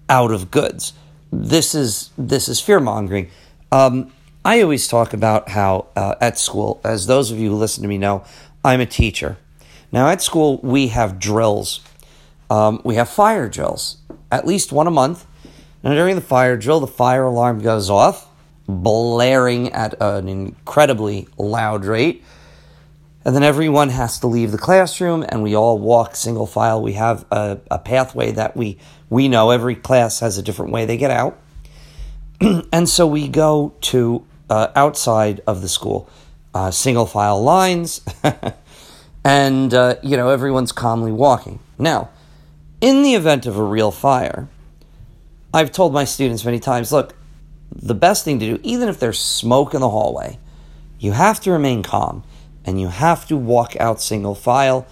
out 0.08 0.30
of 0.30 0.50
goods. 0.50 0.94
This 1.30 1.74
is 1.74 2.08
this 2.16 2.48
is 2.48 2.60
fear 2.60 2.80
mongering. 2.80 3.28
Um, 3.70 4.10
I 4.46 4.62
always 4.62 4.88
talk 4.88 5.12
about 5.12 5.50
how 5.50 5.88
uh, 5.94 6.14
at 6.22 6.38
school, 6.38 6.80
as 6.84 7.06
those 7.06 7.30
of 7.30 7.38
you 7.38 7.50
who 7.50 7.56
listen 7.56 7.82
to 7.82 7.88
me 7.88 7.98
know, 7.98 8.24
I'm 8.64 8.80
a 8.80 8.86
teacher. 8.86 9.36
Now 9.92 10.08
at 10.08 10.22
school 10.22 10.58
we 10.62 10.88
have 10.88 11.18
drills. 11.18 11.80
Um, 12.48 12.80
we 12.82 12.94
have 12.94 13.10
fire 13.10 13.46
drills, 13.50 13.98
at 14.32 14.46
least 14.46 14.72
one 14.72 14.86
a 14.86 14.90
month. 14.90 15.26
And 15.84 15.94
during 15.94 16.16
the 16.16 16.22
fire 16.22 16.56
drill, 16.56 16.80
the 16.80 16.86
fire 16.86 17.24
alarm 17.24 17.60
goes 17.60 17.90
off, 17.90 18.26
blaring 18.66 19.70
at 19.72 19.94
an 20.00 20.28
incredibly 20.28 21.28
loud 21.36 21.84
rate. 21.84 22.24
And 23.26 23.36
then 23.36 23.42
everyone 23.42 23.90
has 23.90 24.18
to 24.20 24.26
leave 24.26 24.50
the 24.50 24.58
classroom 24.58 25.24
and 25.28 25.42
we 25.42 25.54
all 25.54 25.78
walk 25.78 26.16
single 26.16 26.46
file. 26.46 26.82
We 26.82 26.94
have 26.94 27.26
a, 27.30 27.60
a 27.70 27.78
pathway 27.78 28.32
that 28.32 28.56
we, 28.56 28.78
we 29.10 29.28
know 29.28 29.50
every 29.50 29.74
class 29.74 30.20
has 30.20 30.38
a 30.38 30.42
different 30.42 30.72
way 30.72 30.86
they 30.86 30.96
get 30.96 31.10
out. 31.10 31.38
and 32.72 32.88
so 32.88 33.06
we 33.06 33.28
go 33.28 33.74
to 33.82 34.26
uh, 34.48 34.68
outside 34.74 35.40
of 35.46 35.62
the 35.62 35.68
school, 35.68 36.08
uh, 36.54 36.70
single 36.70 37.06
file 37.06 37.42
lines, 37.42 38.02
and 39.24 39.72
uh, 39.72 39.96
you 40.02 40.16
know 40.16 40.28
everyone's 40.28 40.72
calmly 40.72 41.12
walking. 41.12 41.60
Now, 41.78 42.10
in 42.80 43.02
the 43.02 43.14
event 43.14 43.46
of 43.46 43.56
a 43.56 43.62
real 43.62 43.90
fire, 43.90 44.48
I've 45.54 45.70
told 45.70 45.92
my 45.92 46.02
students 46.02 46.44
many 46.44 46.58
times, 46.58 46.90
look, 46.90 47.14
the 47.70 47.94
best 47.94 48.24
thing 48.24 48.40
to 48.40 48.56
do, 48.56 48.60
even 48.64 48.88
if 48.88 48.98
there's 48.98 49.20
smoke 49.20 49.72
in 49.72 49.80
the 49.80 49.88
hallway, 49.88 50.40
you 50.98 51.12
have 51.12 51.40
to 51.42 51.52
remain 51.52 51.84
calm 51.84 52.24
and 52.64 52.80
you 52.80 52.88
have 52.88 53.24
to 53.28 53.36
walk 53.36 53.76
out 53.76 54.00
single 54.00 54.34
file. 54.34 54.84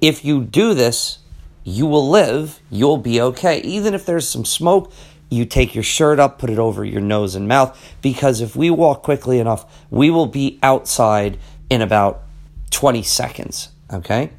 If 0.00 0.24
you 0.24 0.42
do 0.42 0.72
this, 0.72 1.18
you 1.62 1.84
will 1.84 2.08
live, 2.08 2.60
you'll 2.70 2.96
be 2.96 3.20
okay. 3.20 3.60
Even 3.60 3.92
if 3.92 4.06
there's 4.06 4.26
some 4.26 4.46
smoke, 4.46 4.90
you 5.28 5.44
take 5.44 5.74
your 5.74 5.84
shirt 5.84 6.18
up, 6.18 6.38
put 6.38 6.48
it 6.48 6.58
over 6.58 6.82
your 6.82 7.02
nose 7.02 7.34
and 7.34 7.46
mouth, 7.46 7.78
because 8.00 8.40
if 8.40 8.56
we 8.56 8.70
walk 8.70 9.02
quickly 9.02 9.40
enough, 9.40 9.84
we 9.90 10.08
will 10.08 10.26
be 10.26 10.58
outside 10.62 11.36
in 11.68 11.82
about 11.82 12.22
20 12.70 13.02
seconds, 13.02 13.68
okay? 13.92 14.30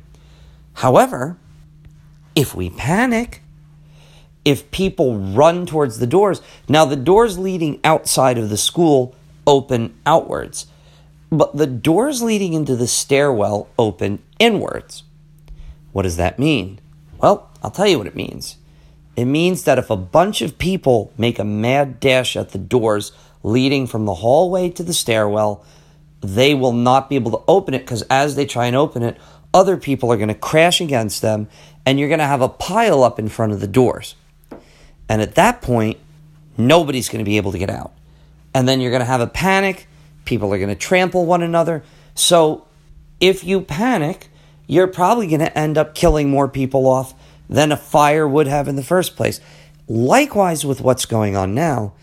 However, 0.73 1.37
if 2.33 2.55
we 2.55 2.71
panic, 2.71 3.43
if 4.47 4.71
people 4.71 5.17
run 5.17 5.65
towards 5.65 5.99
the 5.99 6.07
doors, 6.07 6.41
now 6.69 6.85
the 6.85 6.95
doors 6.95 7.37
leading 7.37 7.81
outside 7.83 8.37
of 8.37 8.47
the 8.47 8.55
school 8.55 9.13
open 9.45 9.93
outwards. 10.05 10.67
But 11.29 11.57
the 11.57 11.67
doors 11.67 12.21
leading 12.21 12.53
into 12.53 12.77
the 12.77 12.87
stairwell 12.87 13.67
open 13.77 14.23
inwards. 14.39 15.03
What 15.91 16.03
does 16.03 16.15
that 16.15 16.39
mean? 16.39 16.79
Well, 17.17 17.49
I'll 17.61 17.71
tell 17.71 17.87
you 17.87 17.97
what 17.97 18.07
it 18.07 18.15
means. 18.15 18.55
It 19.17 19.25
means 19.25 19.63
that 19.63 19.79
if 19.79 19.89
a 19.89 19.97
bunch 19.97 20.41
of 20.41 20.57
people 20.57 21.11
make 21.17 21.39
a 21.39 21.43
mad 21.43 21.99
dash 21.99 22.37
at 22.37 22.51
the 22.51 22.57
doors 22.57 23.11
leading 23.43 23.85
from 23.85 24.05
the 24.05 24.13
hallway 24.13 24.69
to 24.69 24.83
the 24.83 24.93
stairwell, 24.93 25.65
they 26.21 26.53
will 26.53 26.71
not 26.71 27.09
be 27.09 27.15
able 27.15 27.31
to 27.31 27.43
open 27.49 27.73
it 27.73 27.79
because 27.79 28.03
as 28.03 28.37
they 28.37 28.45
try 28.45 28.67
and 28.67 28.77
open 28.77 29.03
it, 29.03 29.17
other 29.53 29.75
people 29.75 30.09
are 30.09 30.17
going 30.17 30.29
to 30.29 30.33
crash 30.33 30.79
against 30.79 31.21
them 31.21 31.49
and 31.85 31.99
you're 31.99 32.07
going 32.07 32.19
to 32.19 32.25
have 32.25 32.41
a 32.41 32.47
pile 32.47 33.03
up 33.03 33.19
in 33.19 33.27
front 33.27 33.51
of 33.51 33.59
the 33.59 33.67
doors. 33.67 34.15
And 35.09 35.21
at 35.21 35.35
that 35.35 35.61
point, 35.61 35.97
nobody's 36.57 37.09
going 37.09 37.23
to 37.23 37.29
be 37.29 37.37
able 37.37 37.51
to 37.51 37.57
get 37.57 37.69
out. 37.69 37.93
And 38.53 38.67
then 38.67 38.81
you're 38.81 38.91
going 38.91 39.01
to 39.01 39.05
have 39.05 39.21
a 39.21 39.27
panic 39.27 39.87
People 40.27 40.53
are 40.53 40.57
going 40.57 40.69
to 40.69 40.75
trample 40.75 41.25
one 41.25 41.41
another. 41.41 41.83
So 42.13 42.67
if 43.21 43.45
you 43.45 43.61
panic, 43.61 44.27
you're 44.67 44.87
probably 44.87 45.25
going 45.27 45.39
to 45.39 45.57
end 45.57 45.77
up 45.77 45.95
killing 45.95 46.29
more 46.29 46.49
people 46.49 46.85
off 46.85 47.13
than 47.49 47.71
a 47.71 47.77
fire 47.77 48.27
would 48.27 48.45
have 48.45 48.67
in 48.67 48.75
the 48.75 48.83
first 48.83 49.15
place. 49.15 49.39
Likewise, 49.87 50.65
with 50.65 50.81
what's 50.81 51.05
going 51.05 51.37
on 51.37 51.55
now, 51.55 51.93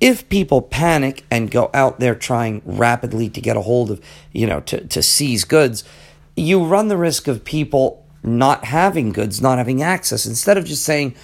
if 0.00 0.26
people 0.30 0.62
panic 0.62 1.26
and 1.30 1.50
go 1.50 1.70
out 1.74 2.00
there 2.00 2.14
trying 2.14 2.62
rapidly 2.64 3.28
to 3.28 3.42
get 3.42 3.58
a 3.58 3.60
hold 3.60 3.90
of, 3.90 4.00
you 4.32 4.46
know, 4.46 4.60
to, 4.60 4.86
to 4.86 5.02
seize 5.02 5.44
goods, 5.44 5.84
you 6.34 6.64
run 6.64 6.88
the 6.88 6.96
risk 6.96 7.28
of 7.28 7.44
people 7.44 8.06
not 8.22 8.64
having 8.64 9.12
goods, 9.12 9.42
not 9.42 9.58
having 9.58 9.82
access. 9.82 10.24
Instead 10.24 10.56
of 10.56 10.64
just 10.64 10.82
saying, 10.82 11.14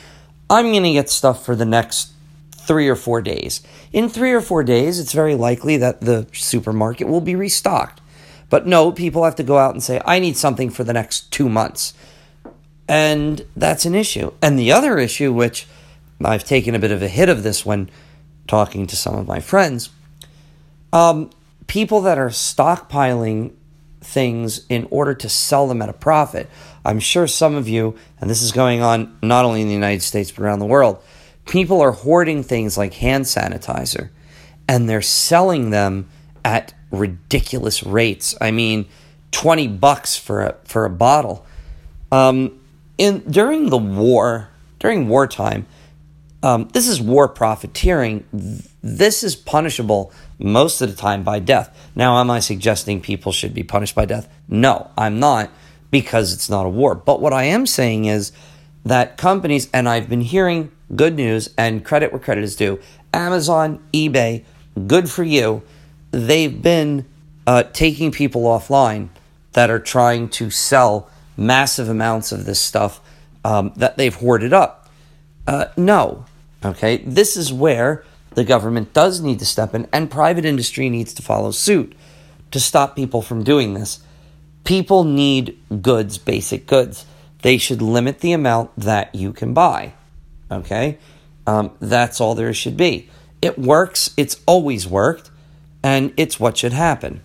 I'm 0.49 0.71
going 0.71 0.85
to 0.85 0.93
get 0.93 1.11
stuff 1.11 1.45
for 1.45 1.57
the 1.57 1.65
next 1.65 2.13
three 2.53 2.89
or 2.89 2.97
four 2.97 3.21
days. 3.21 3.63
In 3.93 4.09
three 4.09 4.33
or 4.33 4.41
four 4.41 4.63
days, 4.63 4.99
it's 4.99 5.13
very 5.13 5.35
likely 5.35 5.77
that 5.79 6.01
the 6.01 6.27
supermarket 6.33 7.09
will 7.09 7.21
be 7.21 7.35
restocked. 7.35 8.01
But 8.49 8.67
no, 8.67 8.93
people 8.93 9.25
have 9.25 9.37
to 9.37 9.43
go 9.43 9.59
out 9.59 9.75
and 9.75 9.83
say, 9.83 10.01
I 10.05 10.19
need 10.19 10.37
something 10.37 10.71
for 10.71 10.85
the 10.85 10.93
next 10.93 11.33
two 11.33 11.49
months. 11.49 11.95
And 12.89 13.45
that's 13.57 13.85
an 13.85 13.95
issue. 13.95 14.33
And 14.41 14.59
the 14.59 14.73
other 14.73 14.99
issue, 14.99 15.33
which 15.33 15.67
I've 16.25 16.45
taken 16.45 16.75
a 16.75 16.79
bit 16.79 16.93
of 16.93 17.03
a 17.03 17.09
hit 17.09 17.29
of 17.29 17.43
this 17.43 17.67
when 17.67 17.91
talking 18.47 18.87
to 18.87 18.97
some 18.97 19.17
of 19.17 19.27
my 19.27 19.41
friends, 19.41 19.91
um, 20.93 21.31
people 21.67 22.01
that 22.03 22.19
are 22.19 22.29
stockpiling 22.29 23.53
things 24.01 24.65
in 24.69 24.87
order 24.91 25.15
to 25.15 25.29
sell 25.29 25.67
them 25.67 25.83
at 25.83 25.89
a 25.89 25.93
profit. 25.93 26.49
I'm 26.87 27.01
sure 27.01 27.27
some 27.27 27.57
of 27.57 27.69
you, 27.69 27.97
and 28.21 28.31
this 28.31 28.43
is 28.43 28.53
going 28.53 28.81
on 28.81 29.19
not 29.21 29.45
only 29.45 29.61
in 29.61 29.67
the 29.67 29.75
United 29.75 30.03
States 30.03 30.31
but 30.31 30.45
around 30.45 30.61
the 30.61 30.67
world, 30.67 31.03
people 31.45 31.81
are 31.81 31.91
hoarding 31.91 32.43
things 32.43 32.79
like 32.79 32.95
hand 32.95 33.25
sanitizer 33.25 34.11
and 34.69 34.89
they're 34.89 35.03
selling 35.03 35.71
them 35.71 36.09
at 36.45 36.75
ridiculous 36.93 37.83
rates. 37.83 38.37
I 38.41 38.53
mean, 38.53 38.87
20 39.33 39.67
bucks 39.69 40.17
for 40.17 40.43
a, 40.43 40.57
for 40.65 40.85
a 40.85 40.91
bottle. 40.91 41.45
Um, 42.13 42.61
in 42.99 43.19
during 43.29 43.69
the 43.71 43.79
war, 43.79 44.49
during 44.79 45.09
wartime, 45.09 45.67
um, 46.43 46.69
this 46.73 46.87
is 46.87 47.01
war 47.01 47.29
profiteering. 47.29 48.63
This 48.81 49.25
is 49.25 49.35
punishable 49.35 50.13
most 50.39 50.81
of 50.81 50.89
the 50.89 50.97
time 50.97 51.25
by 51.25 51.41
death. 51.41 51.77
Now, 51.97 52.21
am 52.21 52.31
I 52.31 52.39
suggesting 52.39 53.01
people 53.01 53.33
should 53.33 53.55
be 53.55 53.65
punished 53.65 53.97
by 53.97 54.05
death? 54.05 54.33
No, 54.49 54.91
I'm 54.97 55.19
not, 55.19 55.51
because 55.91 56.33
it's 56.33 56.51
not 56.51 56.67
a 56.67 56.69
war. 56.69 56.95
But 56.95 57.21
what 57.21 57.33
I 57.33 57.45
am 57.45 57.67
saying 57.67 58.07
is 58.07 58.33
that 58.85 59.17
companies, 59.17 59.69
and 59.73 59.89
I've 59.89 60.09
been 60.09 60.21
hearing 60.21 60.71
good 60.95 61.15
news 61.15 61.51
and 61.59 61.85
credit 61.85 62.13
where 62.13 62.21
credit 62.21 62.45
is 62.45 62.57
due. 62.57 62.79
Amazon, 63.13 63.83
eBay, 63.93 64.45
good 64.87 65.11
for 65.11 65.25
you. 65.25 65.63
They've 66.11 66.63
been 66.63 67.07
uh, 67.47 67.65
taking 67.73 68.13
people 68.13 68.43
offline 68.43 69.09
that 69.53 69.71
are 69.71 69.79
trying 69.79 70.29
to 70.29 70.51
sell 70.51 71.11
massive 71.37 71.89
amounts 71.89 72.33
of 72.33 72.45
this 72.45 72.61
stuff 72.61 73.01
um, 73.45 73.73
that 73.77 73.97
they've 73.97 74.15
hoarded 74.15 74.53
up. 74.53 74.89
Uh, 75.47 75.67
no. 75.77 76.25
Okay. 76.65 76.99
This 76.99 77.37
is 77.37 77.53
where 77.53 78.05
the 78.35 78.45
government 78.45 78.93
does 78.93 79.21
need 79.21 79.39
to 79.39 79.47
step 79.47 79.75
in 79.75 79.89
and 79.93 80.11
private 80.11 80.45
industry 80.45 80.91
needs 80.91 81.15
to 81.15 81.23
follow 81.23 81.51
suit 81.51 81.95
to 82.51 82.61
stop 82.61 82.97
people 82.97 83.23
from 83.23 83.43
doing 83.43 83.75
this. 83.75 84.01
People 84.67 85.05
need 85.05 85.57
goods, 85.81 86.19
basic 86.19 86.67
goods. 86.67 87.07
They 87.43 87.57
should 87.57 87.81
limit 87.81 88.19
the 88.19 88.33
amount 88.33 88.77
that 88.77 89.15
you 89.15 89.33
can 89.33 89.55
buy. 89.55 89.95
Okay? 90.51 90.99
Um, 91.47 91.71
that's 91.81 92.21
all 92.21 92.35
there 92.35 92.53
should 92.53 92.77
be. 92.77 93.09
It 93.41 93.59
works, 93.59 94.13
it's 94.17 94.41
always 94.45 94.87
worked, 94.87 95.31
and 95.85 96.13
it's 96.17 96.41
what 96.41 96.59
should 96.59 96.73
happen. 96.73 97.23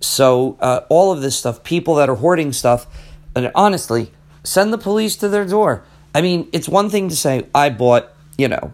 So, 0.00 0.56
uh, 0.58 0.80
all 0.88 1.12
of 1.12 1.22
this 1.22 1.38
stuff, 1.38 1.62
people 1.62 1.94
that 1.94 2.08
are 2.08 2.16
hoarding 2.16 2.52
stuff, 2.52 2.88
and 3.36 3.52
honestly, 3.54 4.10
send 4.42 4.72
the 4.72 4.78
police 4.78 5.14
to 5.16 5.28
their 5.28 5.44
door. 5.44 5.84
I 6.12 6.20
mean, 6.20 6.48
it's 6.52 6.68
one 6.68 6.90
thing 6.90 7.08
to 7.08 7.16
say, 7.16 7.46
I 7.54 7.70
bought, 7.70 8.10
you 8.36 8.48
know, 8.48 8.72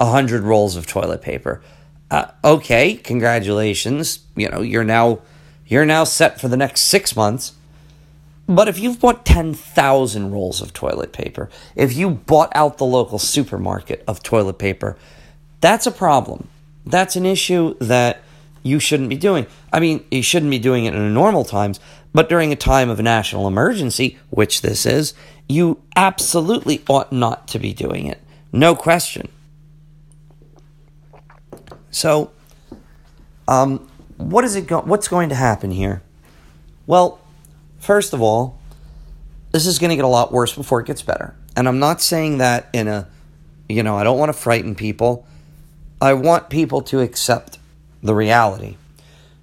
a 0.00 0.06
hundred 0.06 0.42
rolls 0.42 0.76
of 0.76 0.86
toilet 0.86 1.20
paper. 1.20 1.62
Uh, 2.10 2.28
okay, 2.42 2.94
congratulations. 2.94 4.20
You 4.36 4.48
know, 4.48 4.62
you're 4.62 4.84
now 4.84 5.20
you're 5.72 5.86
now 5.86 6.04
set 6.04 6.38
for 6.38 6.48
the 6.48 6.56
next 6.56 6.82
six 6.82 7.16
months. 7.16 7.54
But 8.46 8.68
if 8.68 8.78
you've 8.78 9.00
bought 9.00 9.24
10,000 9.24 10.30
rolls 10.30 10.60
of 10.60 10.74
toilet 10.74 11.14
paper, 11.14 11.48
if 11.74 11.96
you 11.96 12.10
bought 12.10 12.52
out 12.54 12.76
the 12.76 12.84
local 12.84 13.18
supermarket 13.18 14.04
of 14.06 14.22
toilet 14.22 14.58
paper, 14.58 14.98
that's 15.62 15.86
a 15.86 15.90
problem. 15.90 16.48
That's 16.84 17.16
an 17.16 17.24
issue 17.24 17.74
that 17.80 18.20
you 18.62 18.78
shouldn't 18.80 19.08
be 19.08 19.16
doing. 19.16 19.46
I 19.72 19.80
mean, 19.80 20.04
you 20.10 20.22
shouldn't 20.22 20.50
be 20.50 20.58
doing 20.58 20.84
it 20.84 20.94
in 20.94 21.14
normal 21.14 21.44
times, 21.44 21.80
but 22.12 22.28
during 22.28 22.52
a 22.52 22.56
time 22.56 22.90
of 22.90 23.00
national 23.00 23.48
emergency, 23.48 24.18
which 24.28 24.60
this 24.60 24.84
is, 24.84 25.14
you 25.48 25.80
absolutely 25.96 26.82
ought 26.86 27.12
not 27.12 27.48
to 27.48 27.58
be 27.58 27.72
doing 27.72 28.06
it. 28.06 28.20
No 28.52 28.76
question. 28.76 29.28
So, 31.90 32.30
um, 33.48 33.88
what 34.16 34.44
is 34.44 34.56
it? 34.56 34.66
Go- 34.66 34.82
what's 34.82 35.08
going 35.08 35.28
to 35.28 35.34
happen 35.34 35.70
here? 35.70 36.02
Well, 36.86 37.22
First 37.82 38.12
of 38.12 38.22
all, 38.22 38.60
this 39.50 39.66
is 39.66 39.80
going 39.80 39.90
to 39.90 39.96
get 39.96 40.04
a 40.04 40.08
lot 40.08 40.30
worse 40.30 40.54
before 40.54 40.80
it 40.80 40.86
gets 40.86 41.02
better. 41.02 41.34
And 41.56 41.66
I'm 41.66 41.80
not 41.80 42.00
saying 42.00 42.38
that 42.38 42.68
in 42.72 42.86
a, 42.86 43.08
you 43.68 43.82
know, 43.82 43.96
I 43.96 44.04
don't 44.04 44.20
want 44.20 44.28
to 44.28 44.38
frighten 44.38 44.76
people. 44.76 45.26
I 46.00 46.12
want 46.12 46.48
people 46.48 46.80
to 46.82 47.00
accept 47.00 47.58
the 48.00 48.14
reality. 48.14 48.76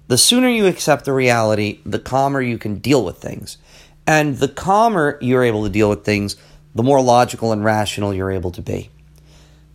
The 0.08 0.16
sooner 0.16 0.48
you 0.48 0.66
accept 0.66 1.04
the 1.04 1.12
reality, 1.12 1.80
the 1.84 1.98
calmer 1.98 2.40
you 2.40 2.56
can 2.56 2.76
deal 2.76 3.04
with 3.04 3.18
things. 3.18 3.58
And 4.06 4.38
the 4.38 4.48
calmer 4.48 5.18
you're 5.20 5.44
able 5.44 5.64
to 5.64 5.70
deal 5.70 5.90
with 5.90 6.02
things, 6.02 6.36
the 6.74 6.82
more 6.82 7.02
logical 7.02 7.52
and 7.52 7.62
rational 7.62 8.14
you're 8.14 8.30
able 8.30 8.52
to 8.52 8.62
be. 8.62 8.88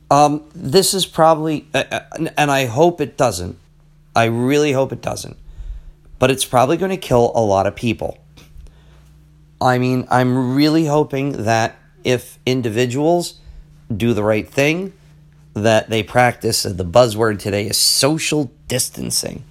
Um, 0.10 0.44
this 0.56 0.96
is 0.96 1.06
probably, 1.06 1.68
uh, 1.72 2.00
and 2.36 2.50
I 2.50 2.66
hope 2.66 3.00
it 3.00 3.16
doesn't. 3.16 3.60
I 4.16 4.26
really 4.26 4.72
hope 4.72 4.92
it 4.92 5.02
doesn't. 5.02 5.38
But 6.18 6.32
it's 6.32 6.46
probably 6.46 6.78
going 6.78 6.92
to 6.92 6.98
kill 6.98 7.32
a 7.36 7.42
lot 7.42 7.68
of 7.68 7.76
people. 7.76 8.18
I 9.60 9.78
mean, 9.78 10.08
I'm 10.10 10.56
really 10.56 10.86
hoping 10.86 11.44
that 11.44 11.78
if 12.04 12.40
individuals 12.46 13.40
do 13.96 14.14
the 14.14 14.24
right 14.24 14.48
thing, 14.48 14.94
that 15.54 15.90
they 15.90 16.04
practice, 16.04 16.64
the 16.64 16.86
buzzword 16.86 17.40
today 17.40 17.68
is 17.68 17.78
social 17.78 18.52
distancing. 18.68 19.44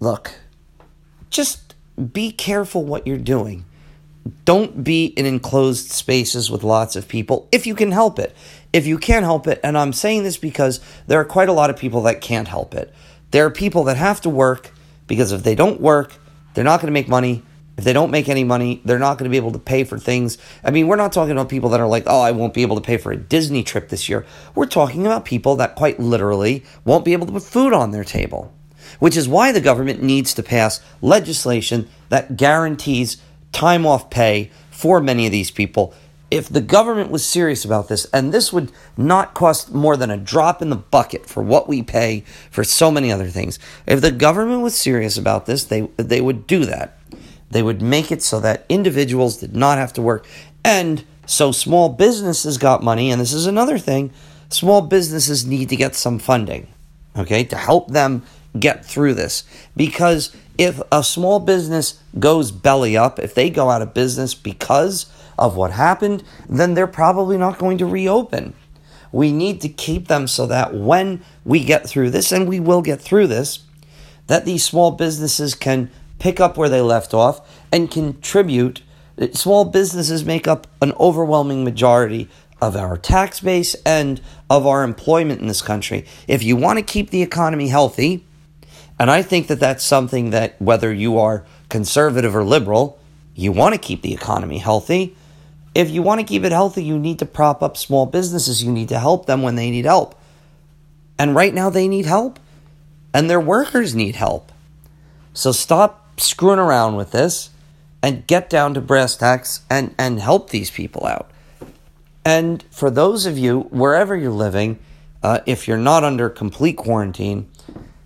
Look, 0.00 0.32
just 1.30 1.74
be 2.12 2.32
careful 2.32 2.84
what 2.84 3.06
you're 3.06 3.18
doing. 3.18 3.64
Don't 4.44 4.84
be 4.84 5.06
in 5.06 5.26
enclosed 5.26 5.90
spaces 5.90 6.50
with 6.50 6.62
lots 6.62 6.96
of 6.96 7.08
people 7.08 7.48
if 7.52 7.66
you 7.66 7.74
can 7.74 7.92
help 7.92 8.18
it. 8.18 8.34
If 8.72 8.86
you 8.86 8.98
can't 8.98 9.24
help 9.24 9.46
it, 9.46 9.60
and 9.64 9.76
I'm 9.76 9.92
saying 9.92 10.22
this 10.22 10.36
because 10.36 10.80
there 11.06 11.18
are 11.20 11.24
quite 11.24 11.48
a 11.48 11.52
lot 11.52 11.70
of 11.70 11.76
people 11.76 12.02
that 12.02 12.20
can't 12.20 12.48
help 12.48 12.74
it. 12.74 12.92
There 13.30 13.46
are 13.46 13.50
people 13.50 13.84
that 13.84 13.96
have 13.96 14.20
to 14.22 14.30
work 14.30 14.72
because 15.06 15.32
if 15.32 15.42
they 15.42 15.54
don't 15.54 15.80
work, 15.80 16.14
they're 16.54 16.64
not 16.64 16.80
going 16.80 16.88
to 16.88 16.92
make 16.92 17.08
money. 17.08 17.42
If 17.76 17.84
they 17.84 17.92
don't 17.92 18.10
make 18.10 18.28
any 18.28 18.44
money, 18.44 18.82
they're 18.84 18.98
not 18.98 19.16
going 19.16 19.24
to 19.24 19.30
be 19.30 19.38
able 19.38 19.52
to 19.52 19.58
pay 19.58 19.84
for 19.84 19.98
things. 19.98 20.36
I 20.62 20.70
mean, 20.70 20.86
we're 20.86 20.96
not 20.96 21.12
talking 21.12 21.32
about 21.32 21.48
people 21.48 21.70
that 21.70 21.80
are 21.80 21.88
like, 21.88 22.04
oh, 22.06 22.20
I 22.20 22.32
won't 22.32 22.52
be 22.52 22.62
able 22.62 22.76
to 22.76 22.82
pay 22.82 22.98
for 22.98 23.10
a 23.10 23.16
Disney 23.16 23.62
trip 23.62 23.88
this 23.88 24.08
year. 24.08 24.26
We're 24.54 24.66
talking 24.66 25.06
about 25.06 25.24
people 25.24 25.56
that 25.56 25.76
quite 25.76 25.98
literally 25.98 26.64
won't 26.84 27.04
be 27.04 27.14
able 27.14 27.26
to 27.26 27.32
put 27.32 27.42
food 27.42 27.72
on 27.72 27.90
their 27.90 28.04
table, 28.04 28.52
which 28.98 29.16
is 29.16 29.28
why 29.28 29.50
the 29.50 29.62
government 29.62 30.02
needs 30.02 30.34
to 30.34 30.42
pass 30.42 30.80
legislation 31.00 31.88
that 32.10 32.36
guarantees 32.36 33.16
time 33.52 33.86
off 33.86 34.10
pay 34.10 34.50
for 34.70 35.00
many 35.00 35.24
of 35.24 35.32
these 35.32 35.50
people. 35.50 35.94
If 36.30 36.48
the 36.48 36.60
government 36.60 37.10
was 37.10 37.24
serious 37.24 37.64
about 37.64 37.88
this, 37.88 38.06
and 38.12 38.32
this 38.32 38.52
would 38.52 38.70
not 38.96 39.34
cost 39.34 39.74
more 39.74 39.96
than 39.96 40.10
a 40.10 40.16
drop 40.16 40.62
in 40.62 40.70
the 40.70 40.76
bucket 40.76 41.26
for 41.26 41.42
what 41.42 41.68
we 41.68 41.82
pay 41.82 42.20
for 42.50 42.62
so 42.62 42.90
many 42.90 43.10
other 43.10 43.28
things, 43.28 43.58
if 43.86 44.00
the 44.00 44.12
government 44.12 44.62
was 44.62 44.76
serious 44.76 45.16
about 45.16 45.46
this, 45.46 45.64
they, 45.64 45.82
they 45.96 46.20
would 46.20 46.46
do 46.46 46.64
that. 46.66 46.98
They 47.50 47.62
would 47.62 47.82
make 47.82 48.12
it 48.12 48.22
so 48.22 48.38
that 48.40 48.64
individuals 48.68 49.38
did 49.38 49.56
not 49.56 49.78
have 49.78 49.92
to 49.94 50.02
work. 50.02 50.26
And 50.64 51.04
so 51.26 51.52
small 51.52 51.88
businesses 51.88 52.58
got 52.58 52.82
money, 52.82 53.10
and 53.10 53.20
this 53.20 53.32
is 53.32 53.46
another 53.46 53.78
thing 53.78 54.12
small 54.50 54.82
businesses 54.82 55.46
need 55.46 55.68
to 55.68 55.76
get 55.76 55.94
some 55.94 56.18
funding, 56.18 56.66
okay, 57.16 57.44
to 57.44 57.56
help 57.56 57.88
them 57.88 58.22
get 58.58 58.84
through 58.84 59.14
this. 59.14 59.44
Because 59.76 60.34
if 60.58 60.80
a 60.90 61.02
small 61.04 61.38
business 61.38 62.00
goes 62.18 62.50
belly 62.50 62.96
up, 62.96 63.18
if 63.18 63.34
they 63.34 63.48
go 63.48 63.70
out 63.70 63.82
of 63.82 63.94
business 63.94 64.34
because 64.34 65.06
of 65.40 65.56
what 65.56 65.72
happened, 65.72 66.22
then 66.48 66.74
they're 66.74 66.86
probably 66.86 67.36
not 67.36 67.58
going 67.58 67.78
to 67.78 67.86
reopen. 67.86 68.54
We 69.10 69.32
need 69.32 69.60
to 69.62 69.68
keep 69.68 70.06
them 70.06 70.28
so 70.28 70.46
that 70.46 70.74
when 70.74 71.24
we 71.44 71.64
get 71.64 71.88
through 71.88 72.10
this, 72.10 72.30
and 72.30 72.46
we 72.46 72.60
will 72.60 72.82
get 72.82 73.00
through 73.00 73.26
this, 73.26 73.64
that 74.28 74.44
these 74.44 74.62
small 74.62 74.92
businesses 74.92 75.56
can 75.56 75.90
pick 76.20 76.38
up 76.38 76.56
where 76.56 76.68
they 76.68 76.80
left 76.80 77.12
off 77.12 77.40
and 77.72 77.90
contribute. 77.90 78.82
Small 79.32 79.64
businesses 79.64 80.24
make 80.24 80.46
up 80.46 80.68
an 80.80 80.92
overwhelming 81.00 81.64
majority 81.64 82.28
of 82.62 82.76
our 82.76 82.96
tax 82.96 83.40
base 83.40 83.74
and 83.86 84.20
of 84.48 84.66
our 84.66 84.84
employment 84.84 85.40
in 85.40 85.48
this 85.48 85.62
country. 85.62 86.04
If 86.28 86.42
you 86.42 86.54
want 86.54 86.78
to 86.78 86.84
keep 86.84 87.10
the 87.10 87.22
economy 87.22 87.68
healthy, 87.68 88.24
and 88.98 89.10
I 89.10 89.22
think 89.22 89.46
that 89.46 89.58
that's 89.58 89.82
something 89.82 90.30
that 90.30 90.60
whether 90.60 90.92
you 90.92 91.18
are 91.18 91.44
conservative 91.70 92.36
or 92.36 92.44
liberal, 92.44 92.98
you 93.34 93.50
want 93.50 93.74
to 93.74 93.80
keep 93.80 94.02
the 94.02 94.12
economy 94.12 94.58
healthy. 94.58 95.16
If 95.74 95.90
you 95.90 96.02
want 96.02 96.20
to 96.20 96.26
keep 96.26 96.44
it 96.44 96.52
healthy, 96.52 96.82
you 96.82 96.98
need 96.98 97.18
to 97.20 97.26
prop 97.26 97.62
up 97.62 97.76
small 97.76 98.06
businesses. 98.06 98.62
You 98.62 98.72
need 98.72 98.88
to 98.88 98.98
help 98.98 99.26
them 99.26 99.42
when 99.42 99.54
they 99.54 99.70
need 99.70 99.84
help. 99.84 100.14
And 101.18 101.34
right 101.34 101.54
now 101.54 101.70
they 101.70 101.86
need 101.86 102.06
help, 102.06 102.40
and 103.12 103.28
their 103.28 103.40
workers 103.40 103.94
need 103.94 104.16
help. 104.16 104.50
So 105.34 105.52
stop 105.52 106.20
screwing 106.20 106.58
around 106.58 106.96
with 106.96 107.12
this 107.12 107.50
and 108.02 108.26
get 108.26 108.48
down 108.48 108.74
to 108.74 108.80
brass 108.80 109.16
tacks 109.16 109.60
and, 109.68 109.94
and 109.98 110.20
help 110.20 110.50
these 110.50 110.70
people 110.70 111.06
out. 111.06 111.30
And 112.24 112.64
for 112.70 112.90
those 112.90 113.26
of 113.26 113.38
you, 113.38 113.60
wherever 113.70 114.16
you're 114.16 114.30
living, 114.30 114.78
uh, 115.22 115.40
if 115.46 115.68
you're 115.68 115.76
not 115.76 116.04
under 116.04 116.30
complete 116.30 116.76
quarantine, 116.76 117.48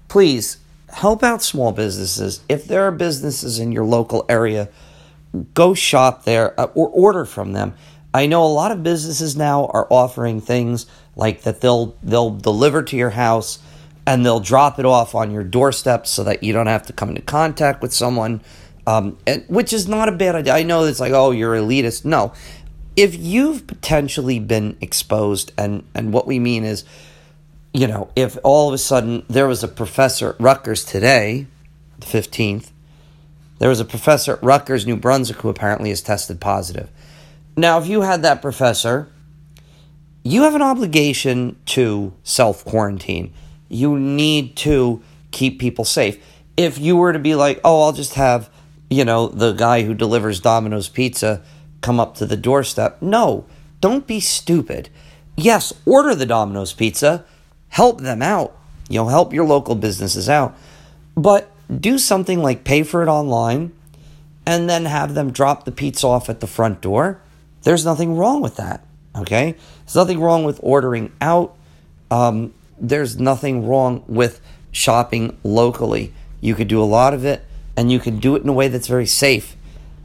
please 0.08 0.58
help 0.88 1.22
out 1.22 1.42
small 1.42 1.72
businesses. 1.72 2.40
If 2.48 2.66
there 2.66 2.82
are 2.82 2.92
businesses 2.92 3.58
in 3.58 3.72
your 3.72 3.84
local 3.84 4.24
area, 4.28 4.68
go 5.54 5.74
shop 5.74 6.24
there 6.24 6.58
uh, 6.58 6.64
or 6.74 6.88
order 6.88 7.24
from 7.24 7.52
them. 7.52 7.74
I 8.12 8.26
know 8.26 8.44
a 8.44 8.46
lot 8.46 8.70
of 8.70 8.82
businesses 8.82 9.36
now 9.36 9.66
are 9.66 9.86
offering 9.90 10.40
things 10.40 10.86
like 11.16 11.42
that 11.42 11.60
they'll 11.60 11.96
they'll 12.02 12.30
deliver 12.30 12.82
to 12.82 12.96
your 12.96 13.10
house 13.10 13.58
and 14.06 14.24
they'll 14.24 14.40
drop 14.40 14.78
it 14.78 14.84
off 14.84 15.14
on 15.14 15.30
your 15.30 15.44
doorstep 15.44 16.06
so 16.06 16.22
that 16.24 16.42
you 16.42 16.52
don't 16.52 16.66
have 16.66 16.86
to 16.86 16.92
come 16.92 17.08
into 17.08 17.22
contact 17.22 17.80
with 17.82 17.92
someone, 17.92 18.40
um, 18.86 19.16
and, 19.26 19.44
which 19.48 19.72
is 19.72 19.88
not 19.88 20.08
a 20.08 20.12
bad 20.12 20.34
idea. 20.34 20.54
I 20.54 20.62
know 20.62 20.84
it's 20.84 21.00
like 21.00 21.12
oh 21.12 21.30
you're 21.30 21.54
elitist. 21.54 22.04
No, 22.04 22.32
if 22.96 23.16
you've 23.16 23.66
potentially 23.66 24.38
been 24.38 24.76
exposed, 24.80 25.52
and 25.58 25.84
and 25.94 26.12
what 26.12 26.26
we 26.26 26.38
mean 26.38 26.64
is 26.64 26.84
you 27.74 27.88
know, 27.88 28.08
if 28.14 28.38
all 28.44 28.68
of 28.68 28.74
a 28.74 28.78
sudden 28.78 29.26
there 29.28 29.48
was 29.48 29.64
a 29.64 29.68
professor 29.68 30.30
at 30.30 30.40
Rutgers 30.40 30.84
today, 30.84 31.48
the 31.98 32.06
15th, 32.06 32.70
there 33.64 33.70
was 33.70 33.80
a 33.80 33.84
professor 33.86 34.34
at 34.34 34.42
Rutgers, 34.42 34.84
New 34.84 34.94
Brunswick, 34.94 35.40
who 35.40 35.48
apparently 35.48 35.88
has 35.88 36.02
tested 36.02 36.38
positive. 36.38 36.90
Now, 37.56 37.78
if 37.78 37.86
you 37.86 38.02
had 38.02 38.20
that 38.20 38.42
professor, 38.42 39.08
you 40.22 40.42
have 40.42 40.54
an 40.54 40.60
obligation 40.60 41.56
to 41.68 42.12
self 42.24 42.62
quarantine. 42.66 43.32
You 43.70 43.98
need 43.98 44.54
to 44.56 45.02
keep 45.30 45.58
people 45.58 45.86
safe. 45.86 46.22
If 46.58 46.76
you 46.76 46.94
were 46.94 47.14
to 47.14 47.18
be 47.18 47.34
like, 47.34 47.58
oh, 47.64 47.80
I'll 47.80 47.94
just 47.94 48.16
have, 48.16 48.50
you 48.90 49.02
know, 49.02 49.28
the 49.28 49.54
guy 49.54 49.84
who 49.84 49.94
delivers 49.94 50.40
Domino's 50.40 50.90
pizza 50.90 51.42
come 51.80 51.98
up 51.98 52.16
to 52.16 52.26
the 52.26 52.36
doorstep. 52.36 53.00
No, 53.00 53.46
don't 53.80 54.06
be 54.06 54.20
stupid. 54.20 54.90
Yes, 55.38 55.72
order 55.86 56.14
the 56.14 56.26
Domino's 56.26 56.74
pizza 56.74 57.24
help 57.68 58.02
them 58.02 58.20
out. 58.20 58.58
You 58.90 58.98
know, 58.98 59.08
help 59.08 59.32
your 59.32 59.46
local 59.46 59.74
businesses 59.74 60.28
out. 60.28 60.54
But 61.16 61.50
do 61.80 61.98
something 61.98 62.42
like 62.42 62.64
pay 62.64 62.82
for 62.82 63.02
it 63.02 63.08
online 63.08 63.72
and 64.46 64.68
then 64.68 64.84
have 64.84 65.14
them 65.14 65.32
drop 65.32 65.64
the 65.64 65.72
pizza 65.72 66.06
off 66.06 66.28
at 66.28 66.40
the 66.40 66.46
front 66.46 66.80
door. 66.80 67.20
There's 67.62 67.84
nothing 67.84 68.16
wrong 68.16 68.42
with 68.42 68.56
that. 68.56 68.84
Okay? 69.16 69.56
There's 69.84 69.96
nothing 69.96 70.20
wrong 70.20 70.44
with 70.44 70.60
ordering 70.62 71.12
out. 71.20 71.56
Um, 72.10 72.52
there's 72.78 73.18
nothing 73.18 73.66
wrong 73.66 74.04
with 74.06 74.40
shopping 74.72 75.38
locally. 75.42 76.12
You 76.40 76.54
could 76.54 76.68
do 76.68 76.82
a 76.82 76.84
lot 76.84 77.14
of 77.14 77.24
it 77.24 77.44
and 77.76 77.90
you 77.90 77.98
can 77.98 78.18
do 78.18 78.36
it 78.36 78.42
in 78.42 78.48
a 78.48 78.52
way 78.52 78.68
that's 78.68 78.86
very 78.86 79.06
safe. 79.06 79.56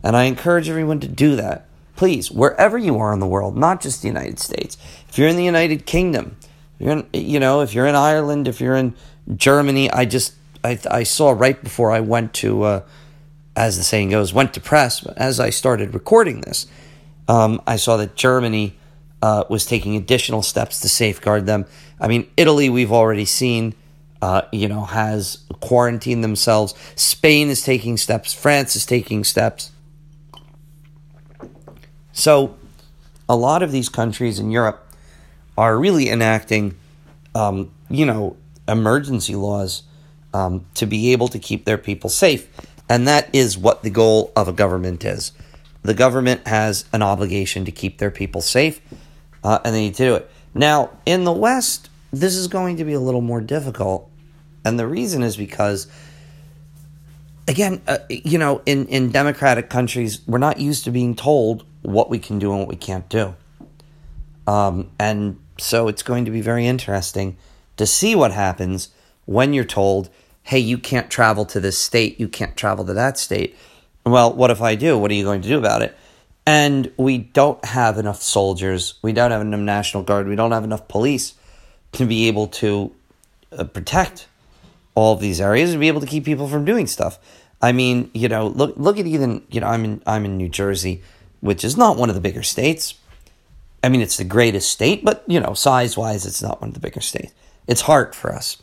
And 0.04 0.15
I 0.15 0.24
encourage 0.24 0.69
everyone 0.69 1.00
to 1.02 1.08
do 1.08 1.36
that. 1.36 1.67
Please, 1.95 2.32
wherever 2.32 2.78
you 2.78 2.98
are 2.98 3.12
in 3.12 3.19
the 3.19 3.28
world, 3.28 3.58
not 3.58 3.82
just 3.82 4.02
the 4.02 4.08
United 4.08 4.39
States. 4.39 4.78
If 5.10 5.17
you're 5.17 5.28
in 5.28 5.36
the 5.36 5.43
United 5.43 5.86
Kingdom, 5.86 6.38
you're 6.80 6.91
in, 6.91 7.08
you 7.12 7.41
know, 7.41 7.60
if 7.60 7.74
you're 7.74 7.88
in 7.88 7.95
Ireland, 7.95 8.48
if 8.48 8.62
you're 8.62 8.76
in 8.76 8.95
Germany, 9.36 9.91
I 9.91 10.06
just 10.06 10.34
I 10.63 10.80
I 10.89 11.04
saw 11.04 11.32
right 11.32 11.62
before 11.62 11.91
I 11.91 12.00
went 12.00 12.34
to, 12.36 12.63
uh, 12.63 12.82
as 13.56 13.78
the 13.78 13.84
saying 13.84 14.10
goes, 14.10 14.34
went 14.34 14.54
to 14.56 14.62
press. 14.62 15.06
As 15.06 15.39
I 15.39 15.50
started 15.50 15.93
recording 15.93 16.41
this, 16.41 16.67
um, 17.28 17.62
I 17.67 17.76
saw 17.76 17.98
that 17.98 18.15
Germany 18.15 18.76
uh, 19.22 19.43
was 19.50 19.65
taking 19.65 19.95
additional 19.95 20.41
steps 20.41 20.80
to 20.82 20.89
safeguard 20.89 21.45
them. 21.45 21.65
I 22.00 22.08
mean, 22.08 22.30
Italy, 22.38 22.69
we've 22.69 22.91
already 22.91 23.26
seen. 23.26 23.76
Uh, 24.22 24.41
you 24.52 24.67
know, 24.67 24.84
has 24.84 25.45
quarantined 25.62 26.22
themselves. 26.22 26.74
Spain 26.98 27.48
is 27.48 27.62
taking 27.62 27.95
steps. 27.95 28.34
France 28.34 28.76
is 28.76 28.86
taking 28.86 29.24
steps. 29.24 29.72
So, 32.12 32.58
a 33.30 33.38
lot 33.38 33.63
of 33.63 33.72
these 33.72 33.88
countries 33.88 34.38
in 34.38 34.52
Europe 34.52 34.86
are 35.58 35.78
really 35.78 36.10
enacting, 36.10 36.76
um, 37.34 37.72
you 37.89 38.06
know, 38.06 38.36
emergency 38.67 39.36
laws 39.36 39.84
um, 40.34 40.65
to 40.76 40.86
be 40.86 41.12
able 41.12 41.28
to 41.30 41.39
keep 41.39 41.65
their 41.65 41.78
people 41.78 42.10
safe. 42.10 42.48
And 42.88 43.08
that 43.08 43.30
is 43.34 43.58
what 43.58 43.84
the 43.84 43.89
goal 43.89 44.32
of 44.36 44.48
a 44.48 44.54
government 44.54 45.06
is. 45.06 45.32
The 45.84 45.94
government 45.94 46.48
has 46.48 46.86
an 46.92 47.02
obligation 47.02 47.65
to 47.65 47.72
keep 47.72 48.00
their 48.00 48.12
people 48.12 48.42
safe, 48.42 48.82
uh, 49.44 49.60
and 49.63 49.74
they 49.74 49.82
need 49.82 49.96
to 49.96 50.04
do 50.04 50.15
it. 50.15 50.30
Now, 50.54 50.92
in 51.06 51.24
the 51.24 51.32
West, 51.32 51.89
this 52.12 52.36
is 52.36 52.48
going 52.48 52.78
to 52.78 52.84
be 52.84 52.94
a 52.94 53.00
little 53.00 53.22
more 53.22 53.42
difficult. 53.42 54.10
And 54.65 54.80
the 54.80 54.88
reason 54.88 55.24
is 55.24 55.38
because 55.38 55.88
again, 57.50 57.82
uh, 57.88 57.98
you 58.10 58.38
know, 58.38 58.62
in, 58.65 58.86
in 58.88 59.12
democratic 59.12 59.70
countries, 59.70 60.22
we're 60.28 60.38
not 60.38 60.60
used 60.60 60.84
to 60.86 60.92
being 60.92 61.15
told 61.15 61.65
what 61.82 62.10
we 62.10 62.20
can 62.20 62.39
do 62.39 62.52
and 62.52 62.60
what 62.60 62.70
we 62.70 62.76
can't 62.76 63.10
do. 63.10 63.36
Um, 64.48 64.92
and 65.00 65.39
so 65.58 65.88
it's 65.88 66.04
going 66.04 66.26
to 66.26 66.32
be 66.32 66.42
very 66.42 66.65
interesting 66.65 67.38
to 67.78 67.86
see 67.86 68.15
what 68.15 68.32
happens 68.32 68.89
when 69.30 69.54
you're 69.54 69.63
told, 69.63 70.10
hey, 70.42 70.58
you 70.58 70.76
can't 70.76 71.12
travel 71.12 71.46
to 71.46 71.60
this 71.60 71.78
state, 71.78 72.20
you 72.20 72.28
can't 72.28 72.58
travel 72.58 72.84
to 72.84 72.96
that 72.96 73.15
state. 73.15 73.56
Well, 74.04 74.34
what 74.34 74.50
if 74.50 74.60
I 74.60 74.74
do? 74.74 74.98
What 74.98 75.12
are 75.12 75.13
you 75.13 75.24
going 75.24 75.44
to 75.44 75.48
do 75.48 75.60
about 75.60 75.84
it? 75.84 75.96
And 76.48 76.92
we 76.98 77.20
don't 77.20 77.63
have 77.63 78.00
enough 78.00 78.24
soldiers, 78.24 78.96
we 79.04 79.13
don't 79.13 79.30
have 79.30 79.42
enough 79.42 79.60
National 79.60 80.02
Guard, 80.02 80.28
we 80.28 80.36
don't 80.36 80.52
have 80.52 80.63
enough 80.63 80.88
police 80.88 81.36
to 81.92 82.08
be 82.08 82.28
able 82.28 82.48
to 82.48 82.92
uh, 83.56 83.65
protect 83.65 84.28
all 84.96 85.13
of 85.13 85.20
these 85.20 85.39
areas 85.39 85.70
and 85.70 85.80
be 85.80 85.89
able 85.89 86.02
to 86.02 86.08
keep 86.08 86.26
people 86.26 86.48
from 86.48 86.65
doing 86.65 86.88
stuff. 86.88 87.20
I 87.62 87.72
mean, 87.72 88.10
you 88.15 88.30
know, 88.30 88.48
look 88.48 88.74
look 88.78 88.98
at 88.98 89.06
even 89.06 89.44
you 89.52 89.62
know 89.62 89.68
I'm 89.68 89.86
in 89.86 90.02
I'm 90.08 90.26
in 90.26 90.38
New 90.38 90.50
Jersey, 90.50 91.04
which 91.42 91.63
is 91.63 91.78
not 91.78 91.98
one 91.98 92.10
of 92.10 92.15
the 92.15 92.22
bigger 92.22 92.42
states. 92.42 92.96
I 93.84 93.89
mean, 93.89 94.02
it's 94.02 94.18
the 94.18 94.24
greatest 94.24 94.72
state, 94.72 95.06
but 95.06 95.24
you 95.28 95.39
know, 95.39 95.54
size 95.54 95.96
wise, 95.96 96.26
it's 96.26 96.42
not 96.42 96.62
one 96.62 96.70
of 96.70 96.74
the 96.74 96.80
bigger 96.80 97.02
states. 97.02 97.32
It's 97.68 97.82
hard 97.82 98.15
for 98.15 98.34
us. 98.34 98.58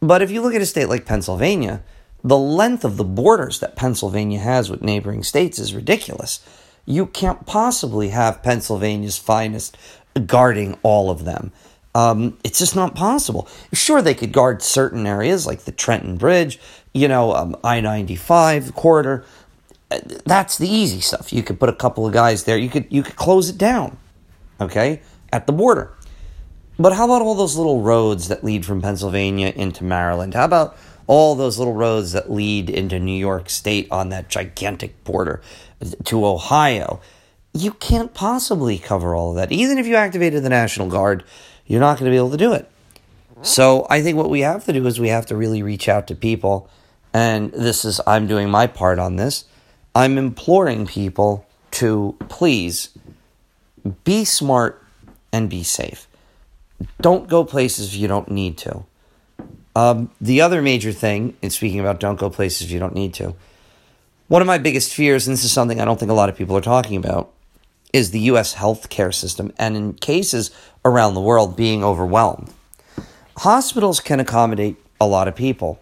But 0.00 0.22
if 0.22 0.30
you 0.30 0.40
look 0.40 0.54
at 0.54 0.62
a 0.62 0.66
state 0.66 0.88
like 0.88 1.04
Pennsylvania, 1.04 1.82
the 2.22 2.38
length 2.38 2.84
of 2.84 2.96
the 2.96 3.04
borders 3.04 3.60
that 3.60 3.76
Pennsylvania 3.76 4.40
has 4.40 4.70
with 4.70 4.82
neighboring 4.82 5.22
states 5.22 5.58
is 5.58 5.74
ridiculous. 5.74 6.40
You 6.86 7.06
can't 7.06 7.46
possibly 7.46 8.08
have 8.08 8.42
Pennsylvania's 8.42 9.18
finest 9.18 9.76
guarding 10.26 10.78
all 10.82 11.10
of 11.10 11.24
them. 11.24 11.52
Um, 11.94 12.38
it's 12.44 12.58
just 12.58 12.76
not 12.76 12.94
possible. 12.94 13.48
Sure, 13.72 14.00
they 14.00 14.14
could 14.14 14.32
guard 14.32 14.62
certain 14.62 15.06
areas 15.06 15.46
like 15.46 15.60
the 15.60 15.72
Trenton 15.72 16.16
Bridge, 16.16 16.60
you 16.92 17.08
know, 17.08 17.34
um, 17.34 17.56
I 17.64 17.80
95 17.80 18.74
corridor. 18.74 19.24
That's 20.24 20.56
the 20.56 20.68
easy 20.68 21.00
stuff. 21.00 21.32
You 21.32 21.42
could 21.42 21.58
put 21.58 21.68
a 21.68 21.74
couple 21.74 22.06
of 22.06 22.12
guys 22.12 22.44
there. 22.44 22.56
You 22.56 22.68
could 22.68 22.86
you 22.90 23.02
could 23.02 23.16
close 23.16 23.48
it 23.48 23.58
down, 23.58 23.96
okay, 24.60 25.02
at 25.32 25.48
the 25.48 25.52
border. 25.52 25.96
But 26.80 26.94
how 26.94 27.04
about 27.04 27.20
all 27.20 27.34
those 27.34 27.58
little 27.58 27.82
roads 27.82 28.28
that 28.28 28.42
lead 28.42 28.64
from 28.64 28.80
Pennsylvania 28.80 29.52
into 29.54 29.84
Maryland? 29.84 30.32
How 30.32 30.46
about 30.46 30.78
all 31.06 31.34
those 31.34 31.58
little 31.58 31.74
roads 31.74 32.12
that 32.12 32.30
lead 32.30 32.70
into 32.70 32.98
New 32.98 33.18
York 33.18 33.50
State 33.50 33.86
on 33.90 34.08
that 34.08 34.30
gigantic 34.30 35.04
border 35.04 35.42
to 36.04 36.24
Ohio? 36.24 37.02
You 37.52 37.72
can't 37.72 38.14
possibly 38.14 38.78
cover 38.78 39.14
all 39.14 39.28
of 39.28 39.36
that. 39.36 39.52
Even 39.52 39.76
if 39.76 39.86
you 39.86 39.94
activated 39.94 40.42
the 40.42 40.48
National 40.48 40.88
Guard, 40.88 41.22
you're 41.66 41.80
not 41.80 41.98
going 41.98 42.10
to 42.10 42.14
be 42.14 42.16
able 42.16 42.30
to 42.30 42.38
do 42.38 42.54
it. 42.54 42.66
So 43.42 43.86
I 43.90 44.00
think 44.00 44.16
what 44.16 44.30
we 44.30 44.40
have 44.40 44.64
to 44.64 44.72
do 44.72 44.86
is 44.86 44.98
we 44.98 45.08
have 45.08 45.26
to 45.26 45.36
really 45.36 45.62
reach 45.62 45.86
out 45.86 46.06
to 46.06 46.14
people. 46.14 46.70
And 47.12 47.52
this 47.52 47.84
is, 47.84 48.00
I'm 48.06 48.26
doing 48.26 48.48
my 48.48 48.66
part 48.66 48.98
on 48.98 49.16
this. 49.16 49.44
I'm 49.94 50.16
imploring 50.16 50.86
people 50.86 51.46
to 51.72 52.16
please 52.30 52.88
be 54.04 54.24
smart 54.24 54.82
and 55.30 55.50
be 55.50 55.62
safe. 55.62 56.06
Don't 57.00 57.28
go 57.28 57.44
places 57.44 57.96
you 57.96 58.08
don't 58.08 58.30
need 58.30 58.58
to. 58.58 58.84
Um, 59.76 60.10
the 60.20 60.40
other 60.40 60.60
major 60.62 60.92
thing, 60.92 61.36
in 61.42 61.50
speaking 61.50 61.80
about 61.80 62.00
don't 62.00 62.18
go 62.18 62.28
places 62.28 62.72
you 62.72 62.78
don't 62.78 62.94
need 62.94 63.14
to, 63.14 63.34
one 64.28 64.42
of 64.42 64.46
my 64.46 64.58
biggest 64.58 64.94
fears, 64.94 65.26
and 65.26 65.34
this 65.34 65.44
is 65.44 65.52
something 65.52 65.80
I 65.80 65.84
don't 65.84 65.98
think 65.98 66.10
a 66.10 66.14
lot 66.14 66.28
of 66.28 66.36
people 66.36 66.56
are 66.56 66.60
talking 66.60 66.96
about, 66.96 67.32
is 67.92 68.10
the 68.10 68.20
U.S. 68.20 68.54
healthcare 68.54 69.12
system, 69.12 69.52
and 69.58 69.76
in 69.76 69.94
cases 69.94 70.50
around 70.84 71.14
the 71.14 71.20
world, 71.20 71.56
being 71.56 71.82
overwhelmed. 71.82 72.52
Hospitals 73.38 74.00
can 74.00 74.20
accommodate 74.20 74.76
a 75.00 75.06
lot 75.06 75.26
of 75.26 75.34
people, 75.34 75.80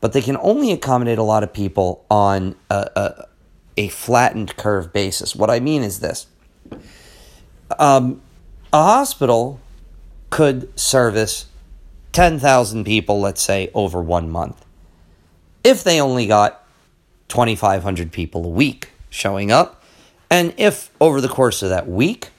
but 0.00 0.12
they 0.12 0.20
can 0.20 0.36
only 0.38 0.72
accommodate 0.72 1.18
a 1.18 1.22
lot 1.22 1.42
of 1.42 1.52
people 1.52 2.04
on 2.10 2.56
a, 2.70 2.90
a, 2.96 3.28
a 3.76 3.88
flattened 3.88 4.56
curve 4.56 4.92
basis. 4.92 5.34
What 5.34 5.48
I 5.48 5.60
mean 5.60 5.82
is 5.82 6.00
this 6.00 6.26
um, 7.78 8.20
a 8.72 8.82
hospital 8.82 9.60
could 10.30 10.78
service 10.78 11.46
10,000 12.12 12.84
people, 12.84 13.20
let's 13.20 13.42
say, 13.42 13.70
over 13.74 14.02
one 14.02 14.30
month. 14.30 14.64
If 15.64 15.84
they 15.84 16.00
only 16.00 16.26
got 16.26 16.64
2,500 17.28 18.12
people 18.12 18.44
a 18.44 18.48
week 18.48 18.90
showing 19.10 19.50
up, 19.50 19.82
and 20.30 20.54
if 20.56 20.90
over 21.00 21.20
the 21.20 21.28
course 21.28 21.62
of 21.62 21.70
that 21.70 21.88
week, 21.88 22.30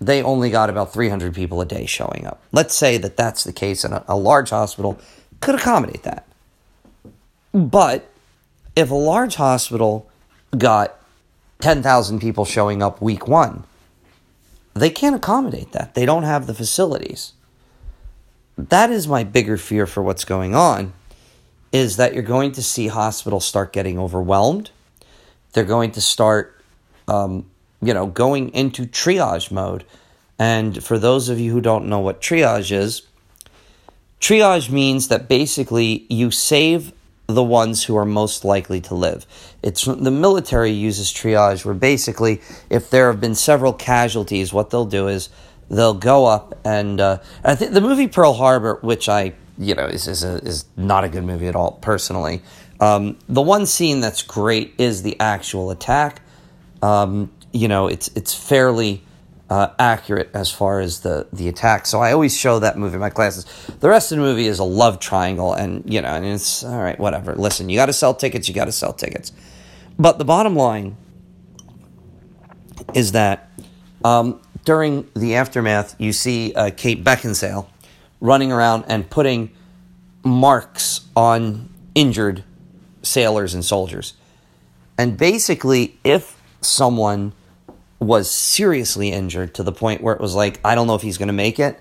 they 0.00 0.22
only 0.22 0.50
got 0.50 0.68
about 0.68 0.92
300 0.92 1.34
people 1.34 1.60
a 1.60 1.64
day 1.64 1.86
showing 1.86 2.26
up. 2.26 2.40
Let's 2.50 2.74
say 2.74 2.98
that 2.98 3.16
that's 3.16 3.44
the 3.44 3.52
case, 3.52 3.84
and 3.84 4.02
a, 4.06 4.16
large 4.16 4.50
hospital 4.50 4.98
could 5.40 5.54
accommodate 5.54 6.02
that. 6.02 6.26
But 7.52 8.10
if 8.74 8.90
a 8.90 8.94
large 8.94 9.36
hospital 9.36 10.10
got 10.56 10.98
10,000 11.60 12.20
people 12.20 12.44
showing 12.44 12.82
up 12.82 13.00
week 13.00 13.28
one, 13.28 13.64
they 14.74 14.90
can't 14.90 15.16
accommodate 15.16 15.72
that. 15.72 15.94
They 15.94 16.06
don't 16.06 16.22
have 16.22 16.46
the 16.46 16.54
facilities. 16.54 17.32
That 18.56 18.90
is 18.90 19.08
my 19.08 19.24
bigger 19.24 19.56
fear 19.56 19.86
for 19.86 20.02
what's 20.02 20.24
going 20.24 20.54
on 20.54 20.92
is 21.72 21.96
that 21.96 22.12
you're 22.12 22.22
going 22.22 22.52
to 22.52 22.62
see 22.62 22.88
hospitals 22.88 23.46
start 23.46 23.72
getting 23.72 23.98
overwhelmed. 23.98 24.70
They're 25.52 25.64
going 25.64 25.92
to 25.92 26.00
start 26.00 26.62
um, 27.08 27.46
you 27.82 27.92
know, 27.92 28.06
going 28.06 28.50
into 28.50 28.86
triage 28.86 29.50
mode. 29.50 29.84
And 30.38 30.82
for 30.82 30.98
those 30.98 31.28
of 31.28 31.38
you 31.38 31.52
who 31.52 31.60
don't 31.60 31.86
know 31.86 31.98
what 31.98 32.20
triage 32.20 32.72
is, 32.72 33.02
triage 34.20 34.70
means 34.70 35.08
that 35.08 35.28
basically 35.28 36.06
you 36.08 36.30
save 36.30 36.92
the 37.32 37.42
ones 37.42 37.84
who 37.84 37.96
are 37.96 38.04
most 38.04 38.44
likely 38.44 38.80
to 38.82 38.94
live. 38.94 39.26
It's 39.62 39.84
the 39.84 40.10
military 40.10 40.70
uses 40.70 41.12
triage 41.12 41.64
where 41.64 41.74
basically 41.74 42.40
if 42.70 42.90
there 42.90 43.10
have 43.10 43.20
been 43.20 43.34
several 43.34 43.72
casualties, 43.72 44.52
what 44.52 44.70
they'll 44.70 44.84
do 44.84 45.08
is 45.08 45.28
they'll 45.70 45.94
go 45.94 46.26
up 46.26 46.58
and 46.64 47.00
uh, 47.00 47.18
I 47.44 47.54
think 47.54 47.72
the 47.72 47.80
movie 47.80 48.08
Pearl 48.08 48.34
Harbor, 48.34 48.78
which 48.82 49.08
I 49.08 49.34
you 49.58 49.74
know 49.74 49.86
is 49.86 50.06
is, 50.06 50.24
a, 50.24 50.36
is 50.38 50.64
not 50.76 51.04
a 51.04 51.08
good 51.08 51.24
movie 51.24 51.48
at 51.48 51.56
all 51.56 51.72
personally. 51.72 52.42
Um, 52.80 53.18
the 53.28 53.42
one 53.42 53.66
scene 53.66 54.00
that's 54.00 54.22
great 54.22 54.74
is 54.78 55.02
the 55.02 55.18
actual 55.20 55.70
attack 55.70 56.20
um, 56.82 57.30
you 57.52 57.68
know, 57.68 57.86
it's 57.86 58.10
it's 58.14 58.34
fairly 58.34 59.02
uh, 59.52 59.70
accurate 59.78 60.30
as 60.32 60.50
far 60.50 60.80
as 60.80 61.00
the 61.00 61.26
the 61.30 61.46
attack. 61.46 61.84
So 61.84 62.00
I 62.00 62.12
always 62.12 62.34
show 62.34 62.58
that 62.60 62.78
movie 62.78 62.94
in 62.94 63.00
my 63.00 63.10
classes. 63.10 63.44
The 63.80 63.88
rest 63.90 64.10
of 64.10 64.16
the 64.16 64.24
movie 64.24 64.46
is 64.46 64.58
a 64.58 64.64
love 64.64 64.98
triangle, 64.98 65.52
and 65.52 65.82
you 65.84 66.00
know, 66.00 66.08
and 66.08 66.24
it's 66.24 66.64
all 66.64 66.82
right, 66.82 66.98
whatever. 66.98 67.34
Listen, 67.34 67.68
you 67.68 67.76
got 67.76 67.86
to 67.86 67.92
sell 67.92 68.14
tickets. 68.14 68.48
You 68.48 68.54
got 68.54 68.64
to 68.64 68.72
sell 68.72 68.94
tickets. 68.94 69.30
But 69.98 70.16
the 70.16 70.24
bottom 70.24 70.56
line 70.56 70.96
is 72.94 73.12
that 73.12 73.50
um, 74.02 74.40
during 74.64 75.06
the 75.14 75.34
aftermath, 75.34 75.96
you 76.00 76.14
see 76.14 76.54
uh, 76.54 76.70
Kate 76.74 77.04
Beckinsale 77.04 77.66
running 78.22 78.52
around 78.52 78.86
and 78.88 79.10
putting 79.10 79.50
marks 80.24 81.02
on 81.14 81.68
injured 81.94 82.42
sailors 83.02 83.52
and 83.52 83.62
soldiers. 83.62 84.14
And 84.96 85.18
basically, 85.18 85.98
if 86.04 86.40
someone 86.62 87.34
was 88.02 88.30
seriously 88.30 89.10
injured 89.12 89.54
to 89.54 89.62
the 89.62 89.72
point 89.72 90.02
where 90.02 90.14
it 90.14 90.20
was 90.20 90.34
like, 90.34 90.60
I 90.64 90.74
don't 90.74 90.86
know 90.86 90.94
if 90.94 91.02
he's 91.02 91.18
going 91.18 91.28
to 91.28 91.32
make 91.32 91.58
it, 91.58 91.80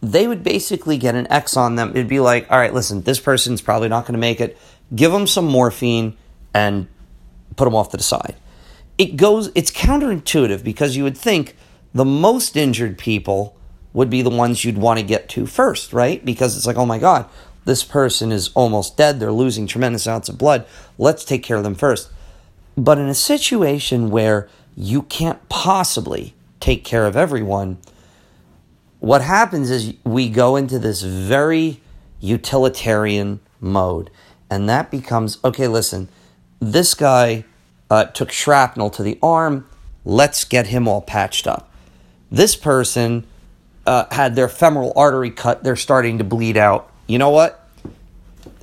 they 0.00 0.26
would 0.26 0.42
basically 0.42 0.98
get 0.98 1.14
an 1.14 1.30
X 1.30 1.56
on 1.56 1.76
them. 1.76 1.90
It'd 1.90 2.08
be 2.08 2.20
like, 2.20 2.50
all 2.50 2.58
right, 2.58 2.74
listen, 2.74 3.02
this 3.02 3.20
person's 3.20 3.60
probably 3.60 3.88
not 3.88 4.02
going 4.02 4.14
to 4.14 4.18
make 4.18 4.40
it. 4.40 4.58
Give 4.94 5.12
them 5.12 5.26
some 5.26 5.46
morphine 5.46 6.16
and 6.52 6.88
put 7.56 7.64
them 7.64 7.74
off 7.74 7.90
to 7.90 7.96
the 7.96 8.02
side. 8.02 8.34
It 8.98 9.16
goes, 9.16 9.50
it's 9.54 9.70
counterintuitive 9.70 10.64
because 10.64 10.96
you 10.96 11.04
would 11.04 11.16
think 11.16 11.56
the 11.94 12.04
most 12.04 12.56
injured 12.56 12.98
people 12.98 13.56
would 13.92 14.10
be 14.10 14.22
the 14.22 14.30
ones 14.30 14.64
you'd 14.64 14.78
want 14.78 14.98
to 14.98 15.04
get 15.04 15.28
to 15.30 15.46
first, 15.46 15.92
right? 15.92 16.24
Because 16.24 16.56
it's 16.56 16.66
like, 16.66 16.76
oh 16.76 16.86
my 16.86 16.98
God, 16.98 17.28
this 17.64 17.84
person 17.84 18.32
is 18.32 18.50
almost 18.54 18.96
dead. 18.96 19.20
They're 19.20 19.32
losing 19.32 19.66
tremendous 19.66 20.06
amounts 20.06 20.28
of 20.28 20.38
blood. 20.38 20.66
Let's 20.98 21.24
take 21.24 21.42
care 21.42 21.56
of 21.56 21.62
them 21.62 21.74
first. 21.74 22.10
But 22.76 22.98
in 22.98 23.08
a 23.08 23.14
situation 23.14 24.10
where 24.10 24.48
you 24.74 25.02
can't 25.02 25.48
possibly 25.48 26.34
take 26.60 26.84
care 26.84 27.06
of 27.06 27.16
everyone, 27.16 27.78
what 29.00 29.22
happens 29.22 29.70
is 29.70 29.94
we 30.04 30.28
go 30.28 30.56
into 30.56 30.78
this 30.78 31.02
very 31.02 31.80
utilitarian 32.20 33.40
mode. 33.60 34.10
And 34.48 34.68
that 34.68 34.90
becomes 34.90 35.38
okay, 35.44 35.66
listen, 35.66 36.08
this 36.60 36.94
guy 36.94 37.44
uh, 37.90 38.04
took 38.04 38.30
shrapnel 38.30 38.90
to 38.90 39.02
the 39.02 39.18
arm. 39.22 39.66
Let's 40.04 40.44
get 40.44 40.68
him 40.68 40.86
all 40.86 41.00
patched 41.00 41.46
up. 41.46 41.70
This 42.30 42.54
person 42.56 43.26
uh, 43.86 44.06
had 44.10 44.36
their 44.36 44.48
femoral 44.48 44.92
artery 44.94 45.30
cut. 45.30 45.64
They're 45.64 45.76
starting 45.76 46.18
to 46.18 46.24
bleed 46.24 46.56
out. 46.56 46.90
You 47.06 47.18
know 47.18 47.30
what? 47.30 47.68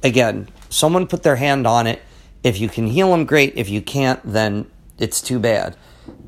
Again, 0.03 0.47
someone 0.69 1.07
put 1.07 1.23
their 1.23 1.35
hand 1.35 1.67
on 1.67 1.85
it 1.87 2.01
if 2.43 2.59
you 2.59 2.69
can 2.69 2.87
heal 2.87 3.11
them, 3.11 3.25
great. 3.25 3.53
If 3.55 3.69
you 3.69 3.81
can't, 3.81 4.19
then 4.23 4.69
it's 4.97 5.21
too 5.21 5.39
bad. 5.39 5.75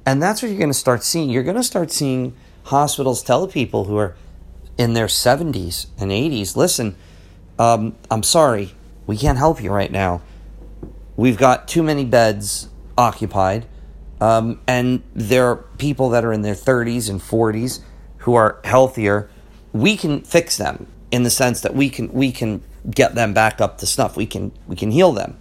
And 0.05 0.21
that's 0.21 0.41
what 0.41 0.49
you're 0.49 0.57
going 0.57 0.69
to 0.71 0.73
start 0.73 1.03
seeing. 1.03 1.29
You're 1.29 1.43
going 1.43 1.55
to 1.57 1.63
start 1.63 1.91
seeing 1.91 2.35
hospitals 2.63 3.23
tell 3.23 3.47
people 3.47 3.85
who 3.85 3.97
are 3.97 4.15
in 4.77 4.93
their 4.93 5.07
70s 5.07 5.87
and 5.99 6.11
80s 6.11 6.55
listen, 6.55 6.95
um, 7.59 7.95
I'm 8.09 8.23
sorry, 8.23 8.73
we 9.05 9.17
can't 9.17 9.37
help 9.37 9.61
you 9.61 9.71
right 9.71 9.91
now. 9.91 10.21
we've 11.15 11.37
got 11.37 11.67
too 11.67 11.83
many 11.83 12.05
beds 12.05 12.69
occupied, 12.97 13.65
um, 14.19 14.59
and 14.67 15.03
there 15.13 15.47
are 15.47 15.57
people 15.77 16.09
that 16.09 16.25
are 16.25 16.33
in 16.33 16.41
their 16.41 16.55
30s 16.55 17.09
and 17.09 17.19
40s 17.19 17.81
who 18.19 18.33
are 18.35 18.59
healthier. 18.63 19.29
We 19.73 19.97
can 19.97 20.21
fix 20.21 20.57
them 20.57 20.87
in 21.11 21.23
the 21.23 21.29
sense 21.29 21.61
that 21.61 21.75
we 21.75 21.89
can 21.89 22.11
we 22.13 22.31
can 22.31 22.63
get 22.89 23.15
them 23.15 23.33
back 23.33 23.61
up 23.61 23.77
to 23.79 23.85
snuff. 23.85 24.15
We 24.15 24.25
can 24.25 24.51
we 24.67 24.75
can 24.75 24.91
heal 24.91 25.11
them. 25.11 25.37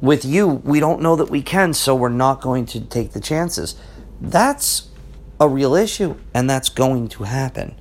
With 0.00 0.24
you, 0.24 0.46
we 0.46 0.80
don't 0.80 1.00
know 1.00 1.16
that 1.16 1.30
we 1.30 1.42
can, 1.42 1.72
so 1.72 1.94
we're 1.94 2.08
not 2.08 2.40
going 2.40 2.66
to 2.66 2.80
take 2.80 3.12
the 3.12 3.20
chances. 3.20 3.76
That's 4.20 4.88
a 5.40 5.48
real 5.48 5.74
issue, 5.74 6.16
and 6.34 6.48
that's 6.48 6.68
going 6.68 7.08
to 7.08 7.24
happen. 7.24 7.74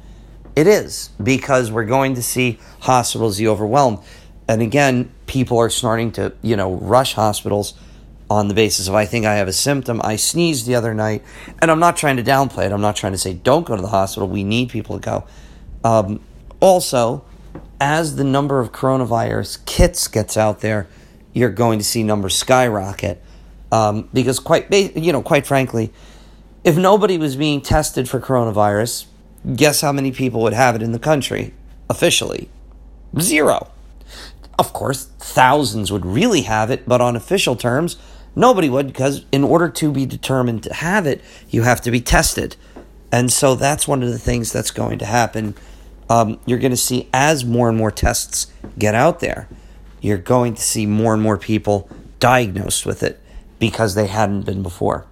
It 0.55 0.67
is 0.67 1.09
because 1.21 1.69
we're 1.71 1.85
going 1.85 2.15
to 2.15 2.23
see 2.23 2.59
hospitals 2.81 3.37
be 3.37 3.47
overwhelmed. 3.47 3.99
And 4.47 4.61
again, 4.61 5.11
people 5.27 5.57
are 5.57 5.69
starting 5.69 6.11
to, 6.13 6.33
you 6.41 6.55
know, 6.55 6.75
rush 6.75 7.13
hospitals 7.13 7.73
on 8.29 8.47
the 8.47 8.53
basis 8.53 8.87
of 8.87 8.95
I 8.95 9.05
think 9.05 9.25
I 9.25 9.35
have 9.35 9.47
a 9.47 9.53
symptom. 9.53 10.01
I 10.03 10.15
sneezed 10.15 10.65
the 10.65 10.75
other 10.75 10.93
night, 10.93 11.23
and 11.61 11.69
I'm 11.69 11.79
not 11.79 11.97
trying 11.97 12.17
to 12.17 12.23
downplay 12.23 12.65
it. 12.65 12.71
I'm 12.71 12.81
not 12.81 12.95
trying 12.95 13.11
to 13.11 13.17
say 13.17 13.33
don't 13.33 13.65
go 13.65 13.75
to 13.75 13.81
the 13.81 13.89
hospital. 13.89 14.27
We 14.27 14.43
need 14.43 14.69
people 14.69 14.99
to 14.99 15.03
go. 15.03 15.27
Um, 15.83 16.21
also, 16.59 17.25
as 17.79 18.15
the 18.15 18.23
number 18.23 18.59
of 18.59 18.71
coronavirus 18.71 19.65
kits 19.65 20.07
gets 20.07 20.37
out 20.37 20.61
there, 20.61 20.87
you're 21.35 21.51
going 21.51 21.77
to 21.77 21.85
see 21.85 22.01
numbers 22.01 22.35
skyrocket. 22.35 23.21
Um, 23.71 24.09
because 24.13 24.39
quite, 24.39 24.73
you 24.73 25.11
know, 25.11 25.21
quite 25.21 25.45
frankly, 25.45 25.91
if 26.63 26.77
nobody 26.77 27.19
was 27.19 27.35
being 27.35 27.61
tested 27.61 28.09
for 28.09 28.19
coronavirus, 28.19 29.05
guess 29.55 29.81
how 29.81 29.91
many 29.91 30.11
people 30.11 30.41
would 30.41 30.53
have 30.53 30.75
it 30.75 30.81
in 30.81 30.93
the 30.93 30.99
country 30.99 31.53
officially? 31.89 32.49
Zero. 33.19 33.67
Of 34.57 34.71
course, 34.71 35.05
thousands 35.19 35.91
would 35.91 36.05
really 36.05 36.43
have 36.43 36.71
it, 36.71 36.87
but 36.87 37.01
on 37.01 37.15
official 37.15 37.57
terms, 37.57 37.97
nobody 38.35 38.69
would 38.69 38.87
because 38.87 39.25
in 39.31 39.43
order 39.43 39.67
to 39.69 39.91
be 39.91 40.05
determined 40.05 40.63
to 40.63 40.73
have 40.73 41.05
it, 41.05 41.21
you 41.49 41.63
have 41.63 41.81
to 41.81 41.91
be 41.91 41.99
tested. 41.99 42.55
And 43.11 43.31
so 43.31 43.55
that's 43.55 43.87
one 43.87 44.01
of 44.01 44.09
the 44.09 44.19
things 44.19 44.53
that's 44.53 44.71
going 44.71 44.99
to 44.99 45.05
happen. 45.05 45.55
Um, 46.09 46.39
you're 46.45 46.59
going 46.59 46.71
to 46.71 46.77
see 46.77 47.09
as 47.13 47.43
more 47.43 47.67
and 47.67 47.77
more 47.77 47.91
tests 47.91 48.47
get 48.77 48.95
out 48.95 49.19
there, 49.19 49.49
you're 50.05 50.19
going 50.19 50.53
to 50.53 50.61
see 50.61 50.85
more 50.85 51.15
and 51.15 51.23
more 51.23 51.35
people 51.35 51.89
diagnosed 52.19 52.85
with 52.85 53.01
it 53.01 53.19
because 53.57 53.95
they 53.95 54.05
hadn't 54.05 54.43
been 54.43 54.61
before. 54.61 55.07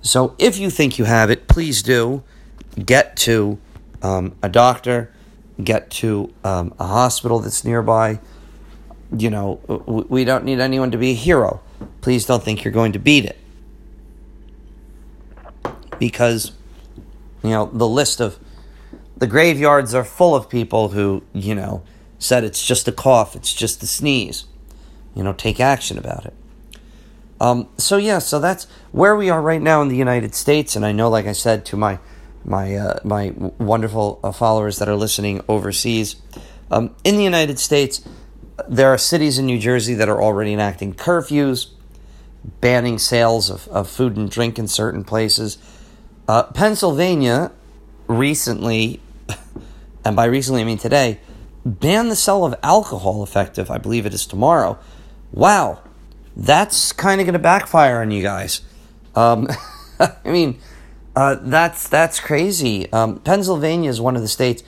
So 0.00 0.34
if 0.38 0.56
you 0.56 0.70
think 0.70 0.98
you 0.98 1.04
have 1.04 1.28
it, 1.28 1.46
please 1.46 1.82
do 1.82 2.22
get 2.82 3.16
to 3.18 3.58
um, 4.00 4.34
a 4.42 4.48
doctor, 4.48 5.12
get 5.62 5.90
to 5.90 6.32
um, 6.42 6.72
a 6.78 6.86
hospital 6.86 7.40
that's 7.40 7.66
nearby. 7.66 8.18
You 9.14 9.28
know, 9.28 9.60
we 10.08 10.24
don't 10.24 10.44
need 10.44 10.58
anyone 10.58 10.90
to 10.92 10.98
be 10.98 11.10
a 11.10 11.14
hero. 11.14 11.60
Please 12.00 12.24
don't 12.24 12.42
think 12.42 12.64
you're 12.64 12.72
going 12.72 12.92
to 12.92 12.98
beat 12.98 13.26
it. 13.26 13.38
Because, 15.98 16.52
you 17.42 17.50
know, 17.50 17.66
the 17.66 17.86
list 17.86 18.20
of 18.20 18.38
the 19.18 19.26
graveyards 19.26 19.94
are 19.94 20.02
full 20.02 20.34
of 20.34 20.48
people 20.48 20.88
who, 20.88 21.22
you 21.34 21.54
know, 21.54 21.82
said 22.24 22.42
it's 22.42 22.64
just 22.64 22.88
a 22.88 22.92
cough, 22.92 23.36
it's 23.36 23.52
just 23.52 23.82
a 23.82 23.86
sneeze. 23.86 24.46
You 25.14 25.22
know, 25.22 25.32
take 25.32 25.60
action 25.60 25.98
about 25.98 26.24
it. 26.24 26.34
Um, 27.40 27.68
so 27.76 27.96
yeah, 27.96 28.18
so 28.18 28.40
that's 28.40 28.64
where 28.92 29.14
we 29.14 29.28
are 29.28 29.42
right 29.42 29.60
now 29.60 29.82
in 29.82 29.88
the 29.88 29.96
United 29.96 30.34
States, 30.34 30.74
and 30.74 30.84
I 30.84 30.92
know, 30.92 31.08
like 31.08 31.26
I 31.26 31.32
said 31.32 31.64
to 31.66 31.76
my 31.76 31.98
my 32.44 32.76
uh, 32.76 32.98
my 33.04 33.32
wonderful 33.58 34.20
uh, 34.22 34.32
followers 34.32 34.78
that 34.78 34.88
are 34.88 34.96
listening 34.96 35.42
overseas, 35.48 36.16
um, 36.70 36.94
in 37.04 37.16
the 37.16 37.24
United 37.24 37.58
States, 37.58 38.06
there 38.68 38.88
are 38.88 38.98
cities 38.98 39.38
in 39.38 39.46
New 39.46 39.58
Jersey 39.58 39.94
that 39.94 40.08
are 40.08 40.22
already 40.22 40.52
enacting 40.52 40.94
curfews, 40.94 41.70
banning 42.60 42.98
sales 42.98 43.50
of, 43.50 43.68
of 43.68 43.88
food 43.88 44.16
and 44.16 44.30
drink 44.30 44.58
in 44.58 44.68
certain 44.68 45.04
places. 45.04 45.58
Uh, 46.26 46.44
Pennsylvania 46.44 47.52
recently, 48.06 49.00
and 50.04 50.16
by 50.16 50.24
recently 50.24 50.62
I 50.62 50.64
mean 50.64 50.78
today, 50.78 51.20
banned 51.64 52.10
the 52.10 52.16
sale 52.16 52.44
of 52.44 52.54
alcohol 52.62 53.22
effective. 53.22 53.70
I 53.70 53.78
believe 53.78 54.06
it 54.06 54.14
is 54.14 54.26
tomorrow. 54.26 54.78
Wow 55.32 55.80
that's 56.36 56.92
kind 56.92 57.20
of 57.20 57.26
going 57.26 57.34
to 57.34 57.38
backfire 57.38 58.00
on 58.00 58.10
you 58.10 58.22
guys. 58.22 58.62
Um, 59.14 59.48
I 60.00 60.16
mean, 60.24 60.58
uh, 61.14 61.36
that's 61.40 61.88
that's 61.88 62.20
crazy. 62.20 62.90
Um, 62.92 63.20
Pennsylvania 63.20 63.90
is 63.90 64.00
one 64.00 64.16
of 64.16 64.22
the 64.22 64.28
states, 64.28 64.62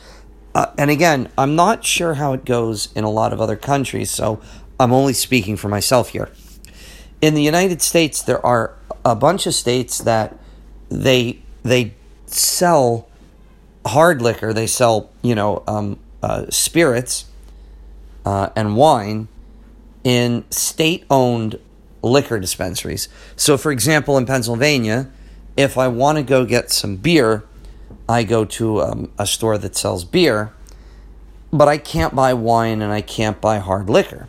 uh, 0.55 0.67
and 0.79 0.91
again, 0.91 1.31
I'm 1.37 1.57
not 1.57 1.85
sure 1.85 2.15
how 2.15 2.33
it 2.33 2.45
goes 2.45 2.93
in 2.95 3.05
a 3.05 3.11
lot 3.11 3.33
of 3.33 3.41
other 3.41 3.57
countries, 3.57 4.11
so 4.11 4.41
I'm 4.79 4.93
only 4.93 5.13
speaking 5.13 5.57
for 5.57 5.69
myself 5.69 6.11
here. 6.11 6.31
In 7.21 7.35
the 7.35 7.43
United 7.43 7.83
States, 7.83 8.23
there 8.23 8.45
are 8.45 8.75
a 9.05 9.17
bunch 9.17 9.47
of 9.47 9.55
states 9.55 9.99
that 9.99 10.39
they 10.89 11.41
they 11.65 11.95
sell 12.27 13.09
hard 13.85 14.23
liquor. 14.23 14.53
They 14.53 14.69
sell 14.69 15.11
you 15.23 15.35
know 15.35 15.65
um, 15.67 15.99
uh, 16.27 16.51
spirits 16.51 17.27
uh, 18.25 18.49
and 18.57 18.77
wine 18.77 19.29
in 20.03 20.45
state 20.51 21.05
owned 21.09 21.57
liquor 22.03 22.41
dispensaries. 22.41 23.09
So, 23.37 23.57
for 23.57 23.71
example, 23.71 24.19
in 24.19 24.27
Pennsylvania, 24.27 25.09
if 25.57 25.79
I 25.79 25.87
want 25.87 26.19
to 26.19 26.25
go 26.25 26.45
get 26.45 26.73
some 26.73 26.97
beer, 26.97 27.45
I 28.09 28.25
go 28.25 28.45
to 28.45 28.83
um, 28.83 29.13
a 29.17 29.27
store 29.27 29.57
that 29.59 29.77
sells 29.77 30.05
beer, 30.05 30.53
but 31.53 31.69
I 31.69 31.79
can't 31.79 32.15
buy 32.15 32.35
wine 32.35 32.83
and 32.83 32.93
I 32.93 33.03
can't 33.03 33.41
buy 33.41 33.59
hard 33.59 33.89
liquor. 33.89 34.27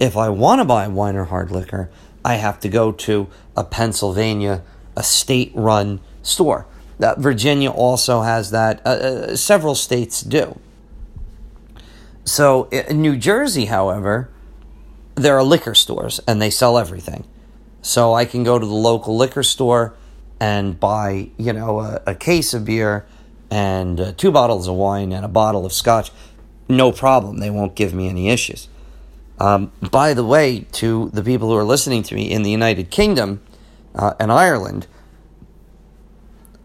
If 0.00 0.16
I 0.16 0.28
want 0.30 0.60
to 0.60 0.64
buy 0.64 0.88
wine 0.88 1.14
or 1.14 1.26
hard 1.26 1.52
liquor, 1.52 1.90
I 2.24 2.34
have 2.34 2.58
to 2.60 2.68
go 2.68 2.90
to 2.90 3.28
a 3.56 3.62
Pennsylvania, 3.62 4.62
a 4.96 5.04
state 5.04 5.52
run 5.54 6.00
store. 6.22 6.66
That 6.98 7.18
Virginia 7.18 7.70
also 7.70 8.22
has 8.22 8.50
that. 8.50 8.80
Uh, 8.84 8.88
uh, 8.88 9.36
several 9.36 9.76
states 9.76 10.22
do. 10.22 10.58
So, 12.26 12.64
in 12.70 13.00
New 13.00 13.16
Jersey, 13.16 13.66
however, 13.66 14.28
there 15.14 15.36
are 15.38 15.44
liquor 15.44 15.74
stores 15.74 16.20
and 16.26 16.42
they 16.42 16.50
sell 16.50 16.76
everything. 16.76 17.24
So 17.82 18.14
I 18.14 18.24
can 18.24 18.42
go 18.42 18.58
to 18.58 18.66
the 18.66 18.74
local 18.74 19.16
liquor 19.16 19.44
store 19.44 19.94
and 20.40 20.78
buy, 20.78 21.30
you 21.38 21.52
know, 21.52 21.80
a, 21.80 22.02
a 22.06 22.14
case 22.16 22.52
of 22.52 22.64
beer 22.64 23.06
and 23.48 24.00
uh, 24.00 24.12
two 24.16 24.32
bottles 24.32 24.66
of 24.66 24.74
wine 24.74 25.12
and 25.12 25.24
a 25.24 25.28
bottle 25.28 25.64
of 25.64 25.72
scotch. 25.72 26.10
No 26.68 26.90
problem. 26.90 27.38
They 27.38 27.48
won't 27.48 27.76
give 27.76 27.94
me 27.94 28.08
any 28.08 28.28
issues. 28.28 28.68
Um, 29.38 29.70
by 29.80 30.12
the 30.14 30.24
way, 30.24 30.66
to 30.72 31.10
the 31.12 31.22
people 31.22 31.48
who 31.48 31.56
are 31.56 31.64
listening 31.64 32.02
to 32.04 32.14
me 32.16 32.30
in 32.30 32.42
the 32.42 32.50
United 32.50 32.90
Kingdom 32.90 33.40
uh, 33.94 34.14
and 34.18 34.32
Ireland, 34.32 34.88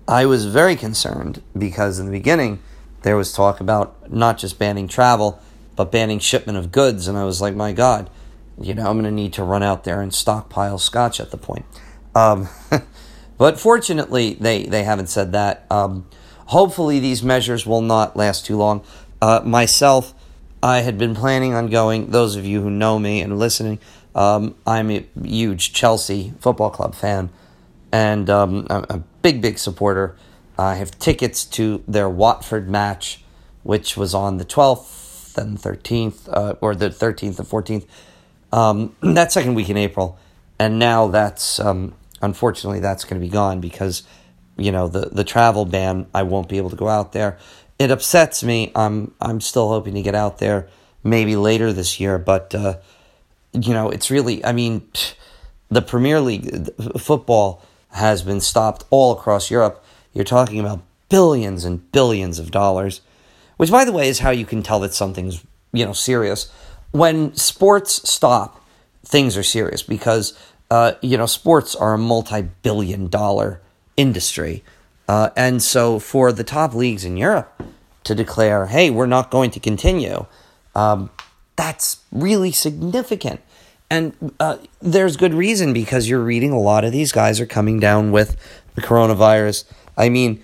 I 0.08 0.26
was 0.26 0.46
very 0.48 0.76
concerned 0.76 1.44
because 1.56 2.00
in 2.00 2.08
the 2.08 2.12
beginning 2.12 2.60
there 3.04 3.16
was 3.16 3.32
talk 3.32 3.60
about 3.60 4.12
not 4.12 4.40
just 4.40 4.58
banning 4.58 4.88
travel, 4.88 5.40
but 5.76 5.92
banning 5.92 6.20
shipment 6.20 6.58
of 6.58 6.72
goods. 6.72 7.08
And 7.08 7.18
I 7.18 7.24
was 7.24 7.42
like, 7.42 7.56
my 7.56 7.72
God, 7.72 8.10
you 8.60 8.74
know, 8.74 8.88
I'm 8.88 8.94
going 8.94 9.06
to 9.06 9.12
need 9.12 9.34
to 9.34 9.44
run 9.44 9.64
out 9.64 9.84
there 9.84 10.02
and 10.02 10.14
stockpile 10.14 10.78
scotch 10.78 11.20
at 11.20 11.32
the 11.32 11.38
point. 11.38 11.66
Um, 12.16 12.50
but 13.38 13.60
fortunately, 13.60 14.36
they, 14.36 14.64
they 14.64 14.84
haven't 14.84 15.08
said 15.08 15.32
that. 15.32 15.66
Um, 15.70 16.08
hopefully, 16.48 17.00
these 17.00 17.24
measures 17.24 17.66
will 17.66 17.82
not 17.82 18.16
last 18.16 18.46
too 18.46 18.58
long. 18.58 18.84
Uh, 19.22 19.42
myself, 19.44 20.14
I 20.62 20.82
had 20.82 20.98
been 20.98 21.16
planning 21.16 21.54
on 21.54 21.68
going. 21.68 22.12
Those 22.12 22.36
of 22.36 22.46
you 22.46 22.62
who 22.62 22.70
know 22.70 23.00
me 23.00 23.22
and 23.22 23.40
listening, 23.40 23.80
um, 24.14 24.56
I'm 24.68 24.92
a 24.92 25.06
huge 25.24 25.74
Chelsea 25.74 26.34
Football 26.40 26.70
Club 26.70 26.94
fan, 26.94 27.30
and 27.92 28.30
um, 28.30 28.68
I'm 28.70 28.86
a 28.90 28.98
big, 29.22 29.42
big 29.42 29.58
supporter. 29.58 30.16
I 30.58 30.76
have 30.76 31.00
tickets 31.00 31.46
to 31.46 31.84
their 31.88 32.10
Watford 32.10 32.70
match, 32.70 33.24
which 33.64 33.98
was 33.98 34.14
on 34.14 34.38
the 34.38 34.46
12th 34.46 35.01
and 35.38 35.58
13th, 35.58 36.30
uh, 36.32 36.56
or 36.62 36.76
the 36.76 36.90
13th 36.90 37.40
and 37.40 37.48
14th 37.48 37.86
um, 38.52 38.96
that 39.02 39.32
second 39.32 39.56
week 39.56 39.70
in 39.70 39.78
April, 39.78 40.18
and 40.60 40.80
now 40.80 41.08
that's 41.08 41.60
um, 41.60 41.94
unfortunately 42.22 42.80
that's 42.80 43.04
going 43.04 43.20
to 43.20 43.26
be 43.26 43.32
gone 43.32 43.62
because 43.62 44.04
you 44.58 44.72
know 44.72 44.88
the 44.88 45.10
the 45.12 45.24
travel 45.24 45.66
ban. 45.66 46.08
I 46.14 46.24
won't 46.24 46.50
be 46.50 46.58
able 46.58 46.70
to 46.70 46.76
go 46.76 46.88
out 46.88 47.14
there. 47.14 47.38
It 47.80 47.92
upsets 47.92 48.44
me. 48.44 48.72
I'm 48.76 49.14
I'm 49.22 49.42
still 49.42 49.70
hoping 49.70 49.94
to 49.96 50.02
get 50.02 50.16
out 50.16 50.38
there 50.38 50.68
maybe 51.04 51.36
later 51.36 51.74
this 51.74 52.00
year, 52.00 52.20
but 52.20 52.54
uh, 52.54 52.78
you 53.54 53.74
know 53.74 53.90
it's 53.90 54.12
really. 54.12 54.44
I 54.46 54.52
mean, 54.52 54.88
the 55.70 55.82
Premier 55.82 56.20
League 56.20 56.70
football 57.00 57.64
has 57.92 58.22
been 58.22 58.40
stopped 58.40 58.86
all 58.90 59.12
across 59.14 59.52
Europe. 59.52 59.84
You're 60.14 60.26
talking 60.26 60.60
about 60.60 60.82
billions 61.10 61.66
and 61.66 61.90
billions 61.92 62.40
of 62.40 62.52
dollars, 62.52 63.02
which, 63.62 63.70
by 63.70 63.86
the 63.86 63.92
way, 63.92 64.10
is 64.10 64.18
how 64.18 64.32
you 64.32 64.44
can 64.44 64.64
tell 64.64 64.80
that 64.80 64.92
something's 64.92 65.46
you 65.72 65.86
know 65.86 65.94
serious 65.94 66.52
when 66.90 67.36
sports 67.36 68.10
stop, 68.10 68.60
things 69.06 69.38
are 69.38 69.44
serious 69.44 69.84
because 69.84 70.36
uh, 70.72 70.94
you 71.04 71.16
know 71.16 71.28
sports 71.28 71.76
are 71.76 71.94
a 71.94 71.98
multi-billion 72.00 73.08
dollar 73.08 73.62
industry, 73.96 74.64
uh, 75.08 75.30
and 75.38 75.62
so 75.62 76.00
for 76.00 76.32
the 76.32 76.44
top 76.44 76.74
leagues 76.74 77.06
in 77.06 77.18
Europe 77.18 77.62
to 78.04 78.16
declare, 78.16 78.66
"Hey, 78.66 78.90
we're 78.90 79.06
not 79.06 79.30
going 79.30 79.52
to 79.52 79.60
continue," 79.60 80.26
um, 80.74 81.12
that's 81.56 81.98
really 82.12 82.52
significant. 82.52 83.42
and 83.92 84.34
uh, 84.40 84.58
there's 84.82 85.18
good 85.18 85.36
reason 85.36 85.72
because 85.72 86.10
you're 86.10 86.24
reading 86.24 86.52
a 86.52 86.60
lot 86.60 86.84
of 86.84 86.92
these 86.92 87.12
guys 87.12 87.40
are 87.40 87.46
coming 87.46 87.80
down 87.80 88.12
with 88.12 88.38
the 88.74 88.82
coronavirus. 88.82 89.66
I 89.96 90.10
mean, 90.10 90.42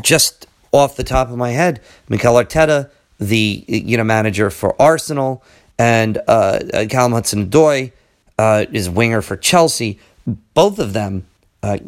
just 0.00 0.47
off 0.72 0.96
the 0.96 1.04
top 1.04 1.30
of 1.30 1.36
my 1.36 1.50
head, 1.50 1.80
Mikel 2.08 2.34
Arteta, 2.34 2.90
the 3.18 3.64
you 3.66 3.96
know 3.96 4.04
manager 4.04 4.50
for 4.50 4.80
Arsenal, 4.80 5.42
and 5.78 6.18
uh, 6.28 6.60
Callum 6.88 7.12
Hudson-Odoi 7.12 7.92
uh, 8.38 8.66
is 8.72 8.88
winger 8.88 9.22
for 9.22 9.36
Chelsea. 9.36 9.98
Both 10.54 10.78
of 10.78 10.92
them, 10.92 11.26
uh, 11.62 11.78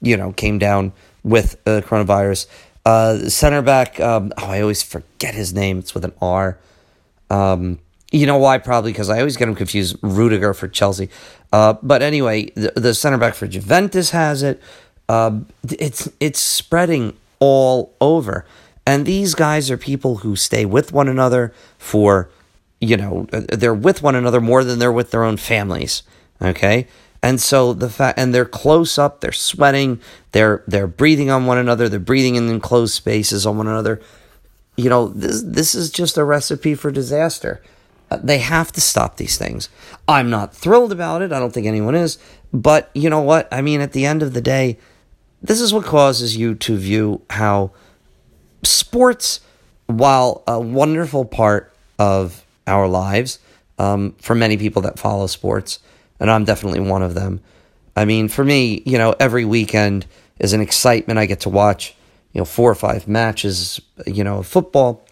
you 0.00 0.16
know, 0.16 0.32
came 0.32 0.58
down 0.58 0.92
with 1.22 1.56
uh, 1.66 1.82
coronavirus. 1.82 2.46
Uh, 2.84 3.28
center 3.28 3.62
back, 3.62 4.00
um, 4.00 4.32
oh, 4.38 4.46
I 4.46 4.60
always 4.60 4.82
forget 4.82 5.34
his 5.34 5.54
name. 5.54 5.78
It's 5.78 5.94
with 5.94 6.04
an 6.04 6.12
R. 6.20 6.58
Um, 7.30 7.78
you 8.10 8.26
know 8.26 8.38
why? 8.38 8.58
Probably 8.58 8.92
because 8.92 9.08
I 9.08 9.18
always 9.18 9.36
get 9.36 9.48
him 9.48 9.54
confused. 9.54 9.96
Rudiger 10.02 10.52
for 10.52 10.68
Chelsea. 10.68 11.08
Uh, 11.52 11.74
but 11.82 12.02
anyway, 12.02 12.46
the, 12.54 12.72
the, 12.76 12.94
center 12.94 13.18
back 13.18 13.34
for 13.34 13.46
Juventus 13.46 14.10
has 14.10 14.42
it. 14.42 14.60
Uh, 15.08 15.40
it's 15.68 16.08
it's 16.20 16.40
spreading 16.40 17.16
all 17.42 17.96
over, 18.00 18.46
and 18.86 19.04
these 19.04 19.34
guys 19.34 19.68
are 19.68 19.76
people 19.76 20.18
who 20.18 20.36
stay 20.36 20.64
with 20.64 20.92
one 20.92 21.08
another 21.08 21.52
for, 21.76 22.30
you 22.80 22.96
know, 22.96 23.26
they're 23.32 23.74
with 23.74 24.00
one 24.00 24.14
another 24.14 24.40
more 24.40 24.62
than 24.62 24.78
they're 24.78 24.92
with 24.92 25.10
their 25.10 25.24
own 25.24 25.36
families. 25.36 26.04
Okay, 26.40 26.86
and 27.20 27.40
so 27.40 27.72
the 27.72 27.90
fact, 27.90 28.16
and 28.16 28.32
they're 28.32 28.44
close 28.44 28.96
up, 28.96 29.20
they're 29.20 29.32
sweating, 29.32 30.00
they're 30.30 30.62
they're 30.68 30.86
breathing 30.86 31.30
on 31.30 31.46
one 31.46 31.58
another, 31.58 31.88
they're 31.88 31.98
breathing 31.98 32.36
in 32.36 32.48
enclosed 32.48 32.94
spaces 32.94 33.44
on 33.44 33.56
one 33.58 33.66
another. 33.66 34.00
You 34.76 34.88
know, 34.88 35.08
this 35.08 35.42
this 35.42 35.74
is 35.74 35.90
just 35.90 36.16
a 36.16 36.24
recipe 36.24 36.76
for 36.76 36.92
disaster. 36.92 37.60
Uh, 38.12 38.18
they 38.22 38.38
have 38.38 38.70
to 38.72 38.80
stop 38.80 39.16
these 39.16 39.38
things. 39.38 39.68
I'm 40.06 40.30
not 40.30 40.54
thrilled 40.54 40.92
about 40.92 41.22
it. 41.22 41.32
I 41.32 41.40
don't 41.40 41.52
think 41.52 41.66
anyone 41.66 41.94
is. 41.94 42.18
But 42.52 42.90
you 42.94 43.08
know 43.08 43.22
what? 43.22 43.48
I 43.50 43.62
mean, 43.62 43.80
at 43.80 43.92
the 43.92 44.04
end 44.04 44.22
of 44.22 44.34
the 44.34 44.42
day, 44.42 44.78
this 45.42 45.60
is 45.60 45.74
what 45.74 45.84
causes 45.84 46.36
you 46.36 46.54
to 46.54 46.76
view 46.76 47.22
how 47.28 47.72
sports, 48.62 49.40
while 49.86 50.42
a 50.46 50.60
wonderful 50.60 51.24
part 51.24 51.74
of 51.98 52.44
our 52.66 52.86
lives, 52.86 53.38
um, 53.78 54.14
for 54.20 54.34
many 54.34 54.56
people 54.56 54.82
that 54.82 54.98
follow 54.98 55.26
sports, 55.26 55.80
and 56.20 56.30
I'm 56.30 56.44
definitely 56.44 56.80
one 56.80 57.02
of 57.02 57.14
them. 57.14 57.40
I 57.96 58.04
mean, 58.04 58.28
for 58.28 58.44
me, 58.44 58.82
you 58.86 58.96
know, 58.98 59.14
every 59.18 59.44
weekend 59.44 60.06
is 60.38 60.52
an 60.52 60.60
excitement. 60.60 61.18
I 61.18 61.26
get 61.26 61.40
to 61.40 61.48
watch, 61.48 61.94
you 62.32 62.40
know, 62.40 62.44
four 62.44 62.70
or 62.70 62.74
five 62.74 63.08
matches, 63.08 63.80
you 64.06 64.24
know, 64.24 64.42
football, 64.42 65.04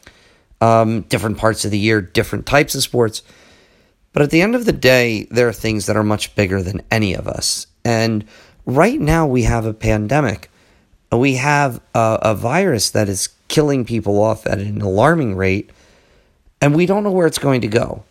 um, 0.60 1.02
different 1.02 1.38
parts 1.38 1.64
of 1.64 1.70
the 1.70 1.78
year, 1.78 2.00
different 2.00 2.46
types 2.46 2.74
of 2.74 2.82
sports. 2.82 3.22
But 4.12 4.22
at 4.22 4.30
the 4.30 4.40
end 4.40 4.54
of 4.54 4.64
the 4.64 4.72
day, 4.72 5.26
there 5.30 5.48
are 5.48 5.52
things 5.52 5.86
that 5.86 5.96
are 5.96 6.02
much 6.02 6.34
bigger 6.34 6.62
than 6.62 6.82
any 6.90 7.14
of 7.14 7.28
us. 7.28 7.66
And 7.84 8.24
right 8.76 9.00
now, 9.00 9.26
we 9.26 9.42
have 9.42 9.66
a 9.66 9.74
pandemic. 9.74 10.50
We 11.12 11.34
have 11.34 11.80
a, 11.94 12.18
a 12.22 12.34
virus 12.34 12.90
that 12.90 13.08
is 13.08 13.28
killing 13.48 13.84
people 13.84 14.22
off 14.22 14.46
at 14.46 14.58
an 14.58 14.80
alarming 14.80 15.36
rate, 15.36 15.70
and 16.60 16.74
we 16.74 16.86
don't 16.86 17.02
know 17.02 17.10
where 17.10 17.26
it's 17.26 17.38
going 17.38 17.60
to 17.62 17.68
go. 17.68 18.04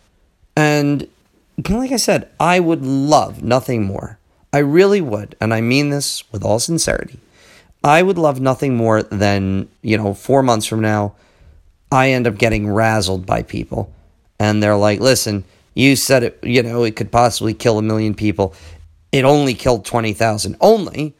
And 0.56 1.08
like 1.68 1.92
I 1.92 1.96
said, 1.96 2.28
I 2.38 2.60
would 2.60 2.82
love 2.82 3.42
nothing 3.42 3.84
more. 3.84 4.18
I 4.52 4.58
really 4.58 5.00
would, 5.00 5.36
and 5.40 5.54
I 5.54 5.60
mean 5.60 5.90
this 5.90 6.30
with 6.32 6.44
all 6.44 6.58
sincerity. 6.58 7.18
I 7.82 8.02
would 8.02 8.18
love 8.18 8.40
nothing 8.40 8.76
more 8.76 9.02
than, 9.02 9.68
you 9.80 9.96
know, 9.96 10.12
four 10.12 10.42
months 10.42 10.66
from 10.66 10.80
now, 10.80 11.14
I 11.90 12.10
end 12.10 12.26
up 12.26 12.36
getting 12.36 12.66
razzled 12.66 13.24
by 13.24 13.42
people. 13.42 13.92
And 14.38 14.62
they're 14.62 14.76
like, 14.76 15.00
listen, 15.00 15.44
you 15.74 15.96
said 15.96 16.22
it, 16.22 16.38
you 16.42 16.62
know, 16.62 16.84
it 16.84 16.96
could 16.96 17.10
possibly 17.12 17.54
kill 17.54 17.78
a 17.78 17.82
million 17.82 18.14
people. 18.14 18.54
It 19.12 19.24
only 19.24 19.54
killed 19.54 19.84
20,000. 19.84 20.56
Only. 20.60 21.14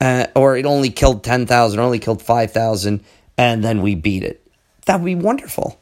Uh, 0.00 0.26
or 0.34 0.56
it 0.56 0.64
only 0.64 0.90
killed 0.90 1.22
10,000, 1.22 1.78
only 1.78 1.98
killed 1.98 2.22
5,000, 2.22 3.04
and 3.36 3.62
then 3.62 3.82
we 3.82 3.94
beat 3.94 4.22
it. 4.22 4.46
That 4.86 5.00
would 5.00 5.04
be 5.04 5.14
wonderful. 5.14 5.78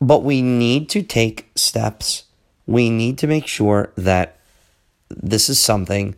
But 0.00 0.22
we 0.22 0.42
need 0.42 0.88
to 0.90 1.02
take 1.02 1.50
steps 1.56 2.24
we 2.66 2.90
need 2.90 3.18
to 3.18 3.26
make 3.26 3.46
sure 3.46 3.92
that 3.96 4.38
this 5.10 5.48
is 5.48 5.58
something 5.58 6.14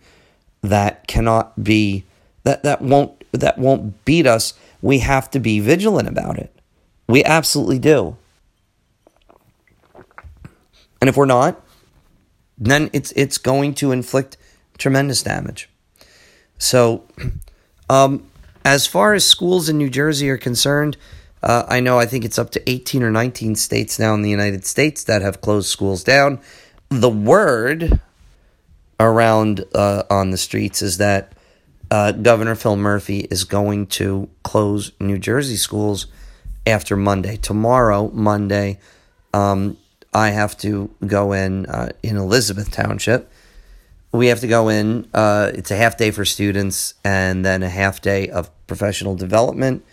that 0.63 1.07
cannot 1.07 1.63
be 1.63 2.05
that 2.45 2.63
that 2.63 2.83
won't 2.83 3.25
that 3.33 3.59
won't 3.59 4.05
beat 4.05 4.27
us. 4.27 4.55
We 4.83 4.99
have 5.01 5.31
to 5.31 5.41
be 5.41 5.61
vigilant 5.61 6.09
about 6.09 6.39
it. 6.39 6.55
We 7.09 7.25
absolutely 7.25 7.79
do. 7.79 8.17
And 11.01 11.09
if 11.09 11.17
we're 11.17 11.27
not, 11.27 11.61
then 12.59 12.91
it's 12.93 13.13
it's 13.13 13.39
going 13.39 13.75
to 13.75 13.93
inflict 13.93 14.37
tremendous 14.79 15.23
damage. 15.23 15.69
So, 16.59 17.05
um, 17.89 18.27
as 18.65 18.87
far 18.87 19.15
as 19.15 19.27
schools 19.27 19.69
in 19.69 19.79
New 19.79 19.91
Jersey 19.91 20.31
are 20.31 20.39
concerned, 20.39 20.97
uh, 21.43 21.65
I 21.69 21.81
know 21.81 21.99
I 21.99 22.07
think 22.07 22.25
it's 22.25 22.39
up 22.39 22.51
to 22.53 22.71
18 22.71 23.03
or 23.03 23.11
19 23.11 23.55
states 23.57 23.99
now 23.99 24.15
in 24.15 24.23
the 24.23 24.31
United 24.31 24.65
States 24.65 25.05
that 25.05 25.21
have 25.21 25.43
closed 25.43 25.69
schools 25.69 26.03
down. 26.03 26.41
The 26.89 27.11
word 27.11 28.01
around 28.99 29.65
uh, 29.75 30.05
on 30.09 30.31
the 30.31 30.39
streets 30.39 30.81
is 30.81 30.99
that 30.99 31.35
uh, 31.91 32.13
Governor 32.13 32.55
Phil 32.55 32.77
Murphy 32.77 33.21
is 33.31 33.45
going 33.45 33.87
to 33.89 34.29
close 34.43 34.93
New 34.99 35.19
Jersey 35.19 35.57
schools 35.57 36.07
after 36.67 36.97
Monday. 36.97 37.37
Tomorrow, 37.37 38.11
Monday, 38.13 38.79
um, 39.35 39.77
I 40.15 40.31
have 40.31 40.57
to 40.59 40.91
go 41.07 41.33
in 41.33 41.67
uh, 41.67 41.91
in 42.03 42.17
Elizabeth 42.17 42.71
Township. 42.71 43.31
We 44.15 44.29
have 44.29 44.41
to 44.41 44.47
go 44.47 44.69
in. 44.69 45.09
Uh, 45.13 45.51
it's 45.55 45.71
a 45.71 45.77
half 45.77 45.97
day 45.97 46.11
for 46.11 46.25
students 46.25 46.95
and 47.05 47.45
then 47.45 47.63
a 47.63 47.69
half 47.69 48.01
day 48.01 48.29
of 48.29 48.49
professional 48.67 49.17
development 49.17 49.85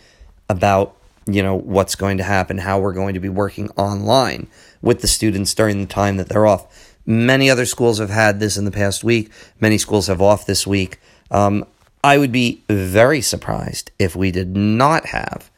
about 0.48 0.96
you 1.26 1.42
know, 1.42 1.54
what's 1.54 1.94
going 1.94 2.18
to 2.18 2.24
happen, 2.24 2.58
how 2.58 2.80
we're 2.80 2.92
going 2.92 3.14
to 3.14 3.20
be 3.20 3.28
working 3.28 3.70
online 3.70 4.48
with 4.80 5.00
the 5.00 5.06
students 5.06 5.54
during 5.54 5.80
the 5.80 5.86
time 5.86 6.16
that 6.16 6.28
they're 6.28 6.46
off. 6.46 6.96
Many 7.06 7.50
other 7.50 7.66
schools 7.66 7.98
have 7.98 8.10
had 8.10 8.40
this 8.40 8.56
in 8.56 8.64
the 8.64 8.70
past 8.70 9.04
week. 9.04 9.30
Many 9.60 9.78
schools 9.78 10.06
have 10.06 10.20
off 10.20 10.46
this 10.46 10.66
week. 10.66 11.00
Um, 11.30 11.64
I 12.04 12.18
would 12.18 12.32
be 12.32 12.62
very 12.68 13.20
surprised 13.20 13.90
if 13.98 14.16
we 14.16 14.30
did 14.30 14.56
not 14.56 15.06
have 15.06 15.50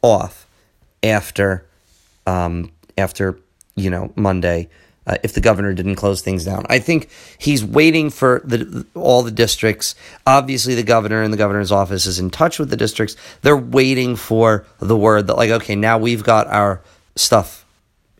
off 0.00 0.46
after 1.02 1.66
um, 2.26 2.72
after 2.98 3.38
you 3.74 3.90
know 3.90 4.12
Monday 4.16 4.68
uh, 5.06 5.16
if 5.22 5.32
the 5.32 5.40
governor 5.40 5.72
didn't 5.72 5.96
close 5.96 6.22
things 6.22 6.44
down. 6.44 6.64
I 6.68 6.78
think 6.78 7.08
he's 7.38 7.64
waiting 7.64 8.10
for 8.10 8.40
the, 8.44 8.86
all 8.94 9.22
the 9.22 9.30
districts. 9.30 9.94
Obviously, 10.26 10.74
the 10.74 10.82
governor 10.82 11.22
and 11.22 11.32
the 11.32 11.38
governor's 11.38 11.72
office 11.72 12.06
is 12.06 12.18
in 12.18 12.30
touch 12.30 12.58
with 12.58 12.70
the 12.70 12.76
districts. 12.76 13.16
They're 13.42 13.56
waiting 13.56 14.16
for 14.16 14.64
the 14.78 14.96
word 14.96 15.26
that, 15.26 15.36
like, 15.36 15.50
okay, 15.50 15.74
now 15.74 15.98
we've 15.98 16.22
got 16.22 16.46
our 16.46 16.80
stuff 17.16 17.64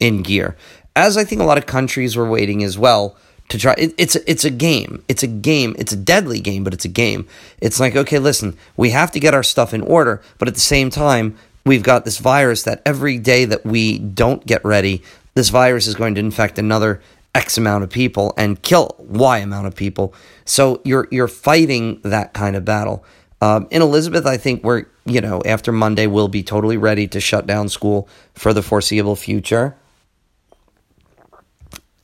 in 0.01 0.23
gear. 0.23 0.57
As 0.95 1.16
I 1.16 1.25
think 1.25 1.40
a 1.40 1.45
lot 1.45 1.59
of 1.59 1.66
countries 1.66 2.16
were 2.16 2.29
waiting 2.29 2.62
as 2.62 2.77
well 2.77 3.16
to 3.49 3.59
try. 3.59 3.75
It, 3.79 3.95
it's 3.99 4.16
it's 4.16 4.45
a 4.45 4.51
game. 4.51 5.05
It's 5.09 5.23
a 5.23 5.27
game. 5.27 5.77
It's 5.79 5.92
a 5.92 5.97
deadly 5.97 6.40
game, 6.40 6.64
but 6.64 6.75
it's 6.75 6.85
a 6.85 6.88
game. 6.88 7.27
It's 7.61 7.79
like 7.79 7.95
okay, 7.95 8.18
listen, 8.18 8.57
we 8.77 8.90
have 8.90 9.11
to 9.12 9.21
get 9.21 9.35
our 9.35 9.42
stuff 9.42 9.73
in 9.73 9.83
order, 9.83 10.21
but 10.38 10.49
at 10.49 10.55
the 10.55 10.61
same 10.61 10.90
time, 10.90 11.37
we've 11.64 11.83
got 11.83 12.05
this 12.05 12.18
virus 12.18 12.62
that 12.64 12.83
every 12.85 13.18
day 13.18 13.45
that 13.45 13.64
we 13.64 13.99
don't 13.99 14.45
get 14.47 14.64
ready, 14.64 15.03
this 15.35 15.49
virus 15.49 15.87
is 15.87 15.95
going 15.95 16.14
to 16.14 16.21
infect 16.21 16.59
another 16.59 17.01
X 17.35 17.57
amount 17.57 17.85
of 17.85 17.90
people 17.90 18.35
and 18.37 18.61
kill 18.62 18.95
Y 18.99 19.38
amount 19.38 19.66
of 19.66 19.75
people. 19.75 20.14
So 20.45 20.81
you're 20.85 21.09
you're 21.11 21.29
fighting 21.29 22.01
that 22.03 22.35
kind 22.35 22.57
of 22.57 22.64
battle. 22.64 23.05
Um, 23.40 23.66
in 23.71 23.83
Elizabeth, 23.83 24.27
I 24.27 24.37
think 24.37 24.62
we're 24.62 24.85
you 25.05 25.21
know 25.21 25.42
after 25.45 25.73
Monday 25.73 26.07
we'll 26.07 26.29
be 26.29 26.42
totally 26.42 26.77
ready 26.77 27.09
to 27.09 27.21
shut 27.21 27.47
down 27.47 27.68
school 27.68 28.09
for 28.35 28.53
the 28.53 28.62
foreseeable 28.62 29.16
future. 29.16 29.77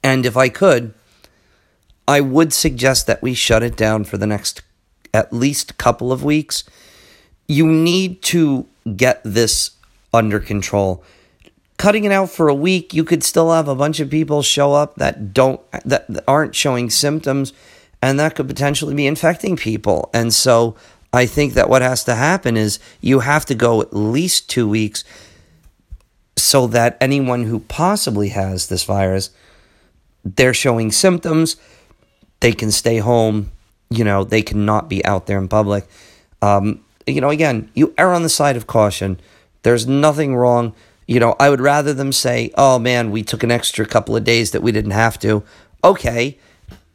And 0.03 0.25
if 0.25 0.37
I 0.37 0.49
could, 0.49 0.95
I 2.07 2.21
would 2.21 2.53
suggest 2.53 3.07
that 3.07 3.21
we 3.21 3.35
shut 3.35 3.63
it 3.63 3.77
down 3.77 4.05
for 4.05 4.17
the 4.17 4.27
next 4.27 4.63
at 5.13 5.33
least 5.33 5.77
couple 5.77 6.13
of 6.13 6.25
weeks. 6.25 6.65
You 7.47 7.67
need 7.67 8.23
to 8.23 8.67
get 8.97 9.21
this 9.25 9.73
under 10.15 10.41
control 10.41 11.05
cutting 11.79 12.05
it 12.05 12.13
out 12.13 12.29
for 12.29 12.49
a 12.49 12.55
week, 12.55 12.93
you 12.93 13.05
could 13.05 13.25
still 13.25 13.51
have 13.53 13.69
a 13.69 13.75
bunch 13.75 14.01
of 14.01 14.11
people 14.11 14.43
show 14.43 14.75
up 14.75 14.97
that 14.97 15.33
don't 15.33 15.61
that 15.85 16.07
aren't 16.29 16.55
showing 16.55 16.91
symptoms 16.91 17.53
and 18.03 18.21
that 18.21 18.35
could 18.35 18.47
potentially 18.47 18.95
be 18.95 19.07
infecting 19.07 19.57
people. 19.57 20.11
And 20.13 20.35
so 20.35 20.77
I 21.13 21.25
think 21.25 21.55
that 21.55 21.71
what 21.71 21.83
has 21.83 22.05
to 22.05 22.15
happen 22.15 22.57
is 22.57 22.79
you 23.01 23.21
have 23.21 23.47
to 23.47 23.55
go 23.55 23.81
at 23.81 23.95
least 23.95 24.51
2 24.51 24.69
weeks 24.69 25.03
so 26.37 26.67
that 26.69 26.97
anyone 27.01 27.45
who 27.45 27.61
possibly 27.61 28.29
has 28.29 28.69
this 28.69 28.85
virus 28.85 29.31
they're 30.25 30.55
showing 30.55 30.93
symptoms, 30.93 31.57
they 32.41 32.53
can 32.53 32.71
stay 32.71 32.99
home, 32.99 33.51
you 33.89 34.05
know, 34.05 34.25
they 34.25 34.43
cannot 34.43 34.89
be 34.89 35.05
out 35.05 35.27
there 35.27 35.39
in 35.39 35.49
public. 35.49 35.87
Um, 36.43 36.85
you 37.07 37.21
know, 37.21 37.31
again, 37.31 37.71
you 37.75 37.95
err 37.97 38.13
on 38.13 38.23
the 38.23 38.29
side 38.29 38.57
of 38.57 38.67
caution. 38.67 39.19
There's 39.63 39.87
nothing 39.87 40.37
wrong 40.37 40.75
you 41.09 41.19
know, 41.19 41.35
I 41.41 41.49
would 41.49 41.61
rather 41.61 41.93
them 41.95 42.13
say, 42.13 42.53
oh 42.57 42.79
man, 42.79 43.11
we 43.11 43.25
took 43.25 43.43
an 43.43 43.51
extra 43.51 43.87
couple 43.87 44.15
of 44.15 44.23
days 44.25 44.53
that 44.53 44.63
we 44.63 44.71
didn't 44.71 44.93
have 44.93 45.19
to. 45.21 45.43
Okay, 45.83 46.39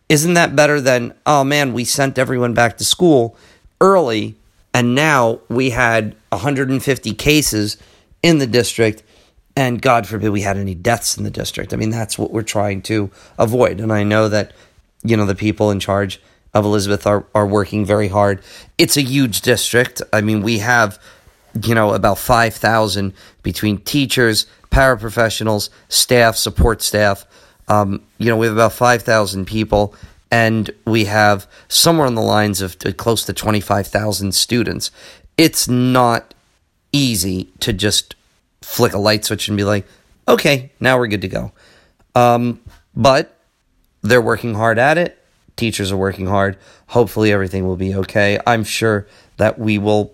isn't 0.08 0.36
that 0.36 0.56
better 0.56 0.80
than, 0.80 1.16
oh 1.26 1.44
man, 1.44 1.74
we 1.74 1.84
sent 1.84 2.20
everyone 2.20 2.54
back 2.54 2.78
to 2.78 2.86
school 2.86 3.36
early 3.82 4.36
and 4.72 4.94
now 4.94 5.40
we 5.50 5.72
had 5.72 6.16
150 6.30 7.14
cases 7.16 7.78
in 8.22 8.38
the 8.38 8.46
district 8.46 9.02
and 9.56 9.82
God 9.82 10.06
forbid 10.06 10.30
we 10.30 10.42
had 10.42 10.58
any 10.58 10.76
deaths 10.76 11.18
in 11.18 11.24
the 11.24 11.32
district. 11.32 11.74
I 11.74 11.78
mean, 11.78 11.90
that's 11.90 12.18
what 12.18 12.32
we're 12.32 12.44
trying 12.44 12.84
to 12.84 13.10
avoid. 13.40 13.80
And 13.80 13.92
I 13.92 14.04
know 14.04 14.30
that, 14.30 14.52
you 15.04 15.18
know, 15.18 15.26
the 15.26 15.36
people 15.36 15.72
in 15.72 15.80
charge 15.80 16.22
of 16.54 16.66
Elizabeth 16.66 17.08
are, 17.08 17.26
are 17.34 17.48
working 17.48 17.84
very 17.84 18.10
hard. 18.10 18.42
It's 18.78 18.96
a 18.96 19.02
huge 19.02 19.42
district. 19.42 20.04
I 20.12 20.22
mean, 20.22 20.44
we 20.44 20.60
have, 20.60 21.00
you 21.62 21.76
know, 21.76 21.94
about 21.94 22.18
5,000 22.18 23.14
between 23.44 23.78
teachers, 23.80 24.48
paraprofessionals, 24.72 25.70
staff, 25.90 26.36
support 26.36 26.82
staff. 26.82 27.26
Um, 27.68 28.02
you 28.18 28.28
know, 28.28 28.38
we 28.38 28.48
have 28.48 28.56
about 28.56 28.74
5,000 28.74 29.46
people, 29.46 29.94
and 30.32 30.72
we 30.86 31.06
have 31.06 31.48
somewhere 31.68 32.08
on 32.08 32.16
the 32.16 32.22
lines 32.22 32.62
of 32.62 32.78
close 32.98 33.24
to 33.26 33.34
25,000 33.34 34.34
students. 34.34 34.92
It's 35.38 35.68
not 35.68 36.34
easy 36.92 37.50
to 37.60 37.74
just 37.74 38.16
flick 38.62 38.94
a 38.94 38.98
light 38.98 39.26
switch 39.26 39.48
and 39.48 39.58
be 39.58 39.64
like, 39.64 39.86
okay, 40.28 40.72
now 40.80 40.98
we're 40.98 41.08
good 41.08 41.22
to 41.22 41.28
go. 41.28 41.52
Um, 42.16 42.62
but 42.96 43.38
they're 44.02 44.22
working 44.22 44.54
hard 44.54 44.80
at 44.80 44.98
it. 44.98 45.18
Teachers 45.56 45.92
are 45.92 45.98
working 45.98 46.28
hard. 46.28 46.58
Hopefully, 46.88 47.32
everything 47.32 47.66
will 47.66 47.76
be 47.76 47.96
okay. 47.96 48.40
I'm 48.46 48.64
sure 48.64 49.08
that 49.38 49.60
we 49.60 49.78
will, 49.78 50.14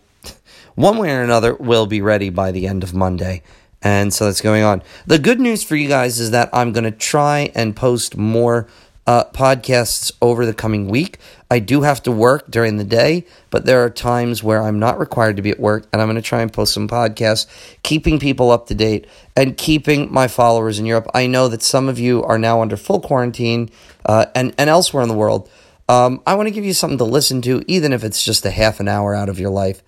one 0.80 0.97
way 0.97 1.11
or 1.11 1.21
another, 1.21 1.55
will 1.55 1.86
be 1.86 2.01
ready 2.01 2.30
by 2.30 2.51
the 2.51 2.65
end 2.65 2.84
of 2.84 2.93
Monday. 2.93 3.43
And 3.82 4.13
so 4.13 4.25
that's 4.25 4.39
going 4.39 4.63
on. 4.63 4.82
The 5.05 5.19
good 5.19 5.39
news 5.39 5.61
for 5.61 5.75
you 5.75 5.89
guys 5.89 6.19
is 6.21 6.32
that 6.32 6.49
I'm 6.53 6.71
going 6.71 6.86
to 6.86 6.91
try 6.91 7.51
and 7.53 7.75
post 7.75 8.15
more 8.15 8.65
uh, 9.05 9.25
podcasts 9.34 10.11
over 10.21 10.45
the 10.45 10.53
coming 10.53 10.88
week. 10.88 11.17
I 11.51 11.59
do 11.59 11.82
have 11.82 12.01
to 12.03 12.11
work 12.13 12.49
during 12.49 12.77
the 12.77 12.86
day, 12.86 13.25
but 13.49 13.65
there 13.65 13.84
are 13.84 13.89
times 13.89 14.41
where 14.41 14.61
I'm 14.61 14.80
not 14.80 14.99
required 14.99 15.36
to 15.36 15.41
be 15.41 15.49
at 15.49 15.59
work, 15.59 15.86
and 15.91 16.01
I'm 16.01 16.07
going 16.07 16.15
to 16.15 16.21
try 16.21 16.41
and 16.41 16.53
post 16.53 16.73
some 16.73 16.88
podcasts, 16.88 17.47
keeping 17.84 18.17
people 18.17 18.49
up 18.49 18.67
to 18.67 18.75
date 18.75 19.05
and 19.36 19.57
keeping 19.57 20.13
my 20.13 20.30
followers 20.30 20.80
in 20.80 20.86
Europe. 20.86 21.09
I 21.13 21.27
know 21.27 21.49
that 21.49 21.61
some 21.61 21.89
of 21.89 21.99
you 21.99 22.23
are 22.23 22.38
now 22.38 22.61
under 22.61 22.77
full 22.77 23.01
quarantine 23.01 23.69
uh, 24.05 24.27
and, 24.34 24.53
and 24.57 24.69
elsewhere 24.69 25.03
in 25.03 25.09
the 25.09 25.15
world. 25.15 25.49
Um, 25.89 26.21
I 26.25 26.36
want 26.36 26.47
to 26.47 26.51
give 26.51 26.63
you 26.63 26.73
something 26.73 26.99
to 26.99 27.03
listen 27.03 27.41
to, 27.41 27.63
even 27.67 27.91
if 27.91 28.03
it's 28.03 28.23
just 28.23 28.45
a 28.45 28.51
half 28.51 28.80
an 28.80 28.88
hour 28.88 29.13
out 29.15 29.27
of 29.27 29.39
your 29.39 29.49
life. 29.49 29.82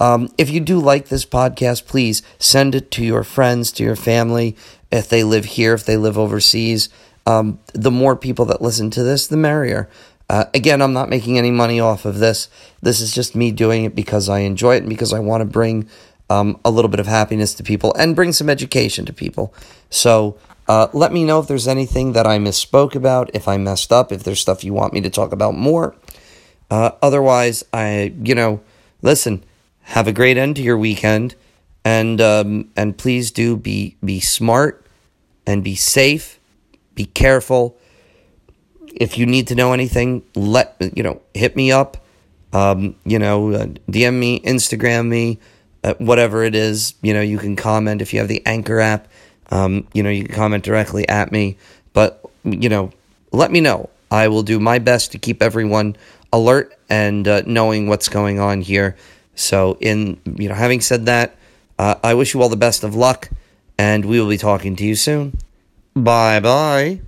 Um, 0.00 0.28
if 0.38 0.50
you 0.50 0.60
do 0.60 0.78
like 0.78 1.08
this 1.08 1.24
podcast, 1.24 1.86
please 1.86 2.22
send 2.38 2.74
it 2.74 2.90
to 2.92 3.04
your 3.04 3.24
friends, 3.24 3.72
to 3.72 3.82
your 3.82 3.96
family, 3.96 4.56
if 4.90 5.08
they 5.08 5.24
live 5.24 5.44
here, 5.44 5.74
if 5.74 5.84
they 5.84 5.96
live 5.96 6.16
overseas 6.16 6.88
um, 7.28 7.58
the 7.74 7.90
more 7.90 8.16
people 8.16 8.46
that 8.46 8.62
listen 8.62 8.88
to 8.90 9.02
this, 9.02 9.26
the 9.26 9.36
merrier. 9.36 9.90
Uh, 10.30 10.46
again, 10.54 10.80
I'm 10.80 10.94
not 10.94 11.10
making 11.10 11.36
any 11.36 11.50
money 11.50 11.78
off 11.78 12.06
of 12.06 12.18
this. 12.18 12.48
This 12.80 13.02
is 13.02 13.14
just 13.14 13.36
me 13.36 13.50
doing 13.50 13.84
it 13.84 13.94
because 13.94 14.30
I 14.30 14.40
enjoy 14.40 14.76
it 14.76 14.78
and 14.78 14.88
because 14.88 15.12
I 15.12 15.18
want 15.18 15.42
to 15.42 15.44
bring 15.44 15.90
um, 16.30 16.58
a 16.64 16.70
little 16.70 16.88
bit 16.88 17.00
of 17.00 17.06
happiness 17.06 17.52
to 17.54 17.62
people 17.62 17.94
and 17.94 18.16
bring 18.16 18.32
some 18.32 18.48
education 18.48 19.04
to 19.04 19.12
people. 19.12 19.54
So 19.90 20.38
uh, 20.68 20.88
let 20.94 21.12
me 21.12 21.22
know 21.22 21.38
if 21.38 21.48
there's 21.48 21.68
anything 21.68 22.12
that 22.12 22.26
I 22.26 22.38
misspoke 22.38 22.94
about, 22.94 23.30
if 23.34 23.46
I 23.46 23.58
messed 23.58 23.92
up, 23.92 24.10
if 24.10 24.22
there's 24.22 24.40
stuff 24.40 24.64
you 24.64 24.72
want 24.72 24.94
me 24.94 25.02
to 25.02 25.10
talk 25.10 25.32
about 25.32 25.54
more. 25.54 25.94
Uh, 26.70 26.92
otherwise, 27.02 27.62
I, 27.74 28.14
you 28.22 28.34
know, 28.34 28.60
listen, 29.02 29.44
have 29.88 30.08
a 30.08 30.12
great 30.12 30.36
end 30.36 30.56
to 30.56 30.62
your 30.62 30.78
weekend, 30.78 31.34
and 31.84 32.20
um, 32.20 32.70
and 32.76 32.96
please 32.96 33.30
do 33.30 33.56
be 33.56 33.96
be 34.02 34.20
smart 34.20 34.86
and 35.46 35.62
be 35.62 35.74
safe 35.74 36.38
be 36.98 37.06
careful. 37.06 37.78
If 38.92 39.16
you 39.16 39.24
need 39.24 39.46
to 39.46 39.54
know 39.54 39.72
anything, 39.72 40.24
let 40.34 40.76
you 40.94 41.04
know. 41.04 41.22
Hit 41.32 41.54
me 41.54 41.70
up. 41.70 41.96
Um, 42.52 42.96
you 43.04 43.20
know, 43.20 43.52
uh, 43.52 43.66
DM 43.88 44.14
me, 44.14 44.40
Instagram 44.40 45.06
me, 45.06 45.38
uh, 45.84 45.94
whatever 45.98 46.42
it 46.42 46.56
is. 46.56 46.94
You 47.00 47.14
know, 47.14 47.20
you 47.20 47.38
can 47.38 47.54
comment 47.54 48.02
if 48.02 48.12
you 48.12 48.18
have 48.18 48.26
the 48.26 48.44
Anchor 48.44 48.80
app. 48.80 49.06
Um, 49.50 49.86
you 49.92 50.02
know, 50.02 50.10
you 50.10 50.24
can 50.24 50.34
comment 50.34 50.64
directly 50.64 51.08
at 51.08 51.30
me. 51.30 51.56
But 51.92 52.20
you 52.44 52.68
know, 52.68 52.90
let 53.30 53.52
me 53.52 53.60
know. 53.60 53.88
I 54.10 54.26
will 54.26 54.42
do 54.42 54.58
my 54.58 54.80
best 54.80 55.12
to 55.12 55.18
keep 55.18 55.40
everyone 55.40 55.96
alert 56.32 56.76
and 56.90 57.28
uh, 57.28 57.42
knowing 57.46 57.86
what's 57.86 58.08
going 58.08 58.40
on 58.40 58.60
here. 58.60 58.96
So, 59.38 59.78
in 59.80 60.20
you 60.36 60.48
know, 60.48 60.54
having 60.54 60.80
said 60.80 61.06
that, 61.06 61.36
uh, 61.78 61.94
I 62.02 62.14
wish 62.14 62.34
you 62.34 62.42
all 62.42 62.48
the 62.48 62.56
best 62.56 62.82
of 62.82 62.94
luck, 62.94 63.30
and 63.78 64.04
we 64.04 64.20
will 64.20 64.28
be 64.28 64.38
talking 64.38 64.74
to 64.76 64.84
you 64.84 64.94
soon. 64.94 65.38
Bye 65.94 66.40
bye. 66.40 67.00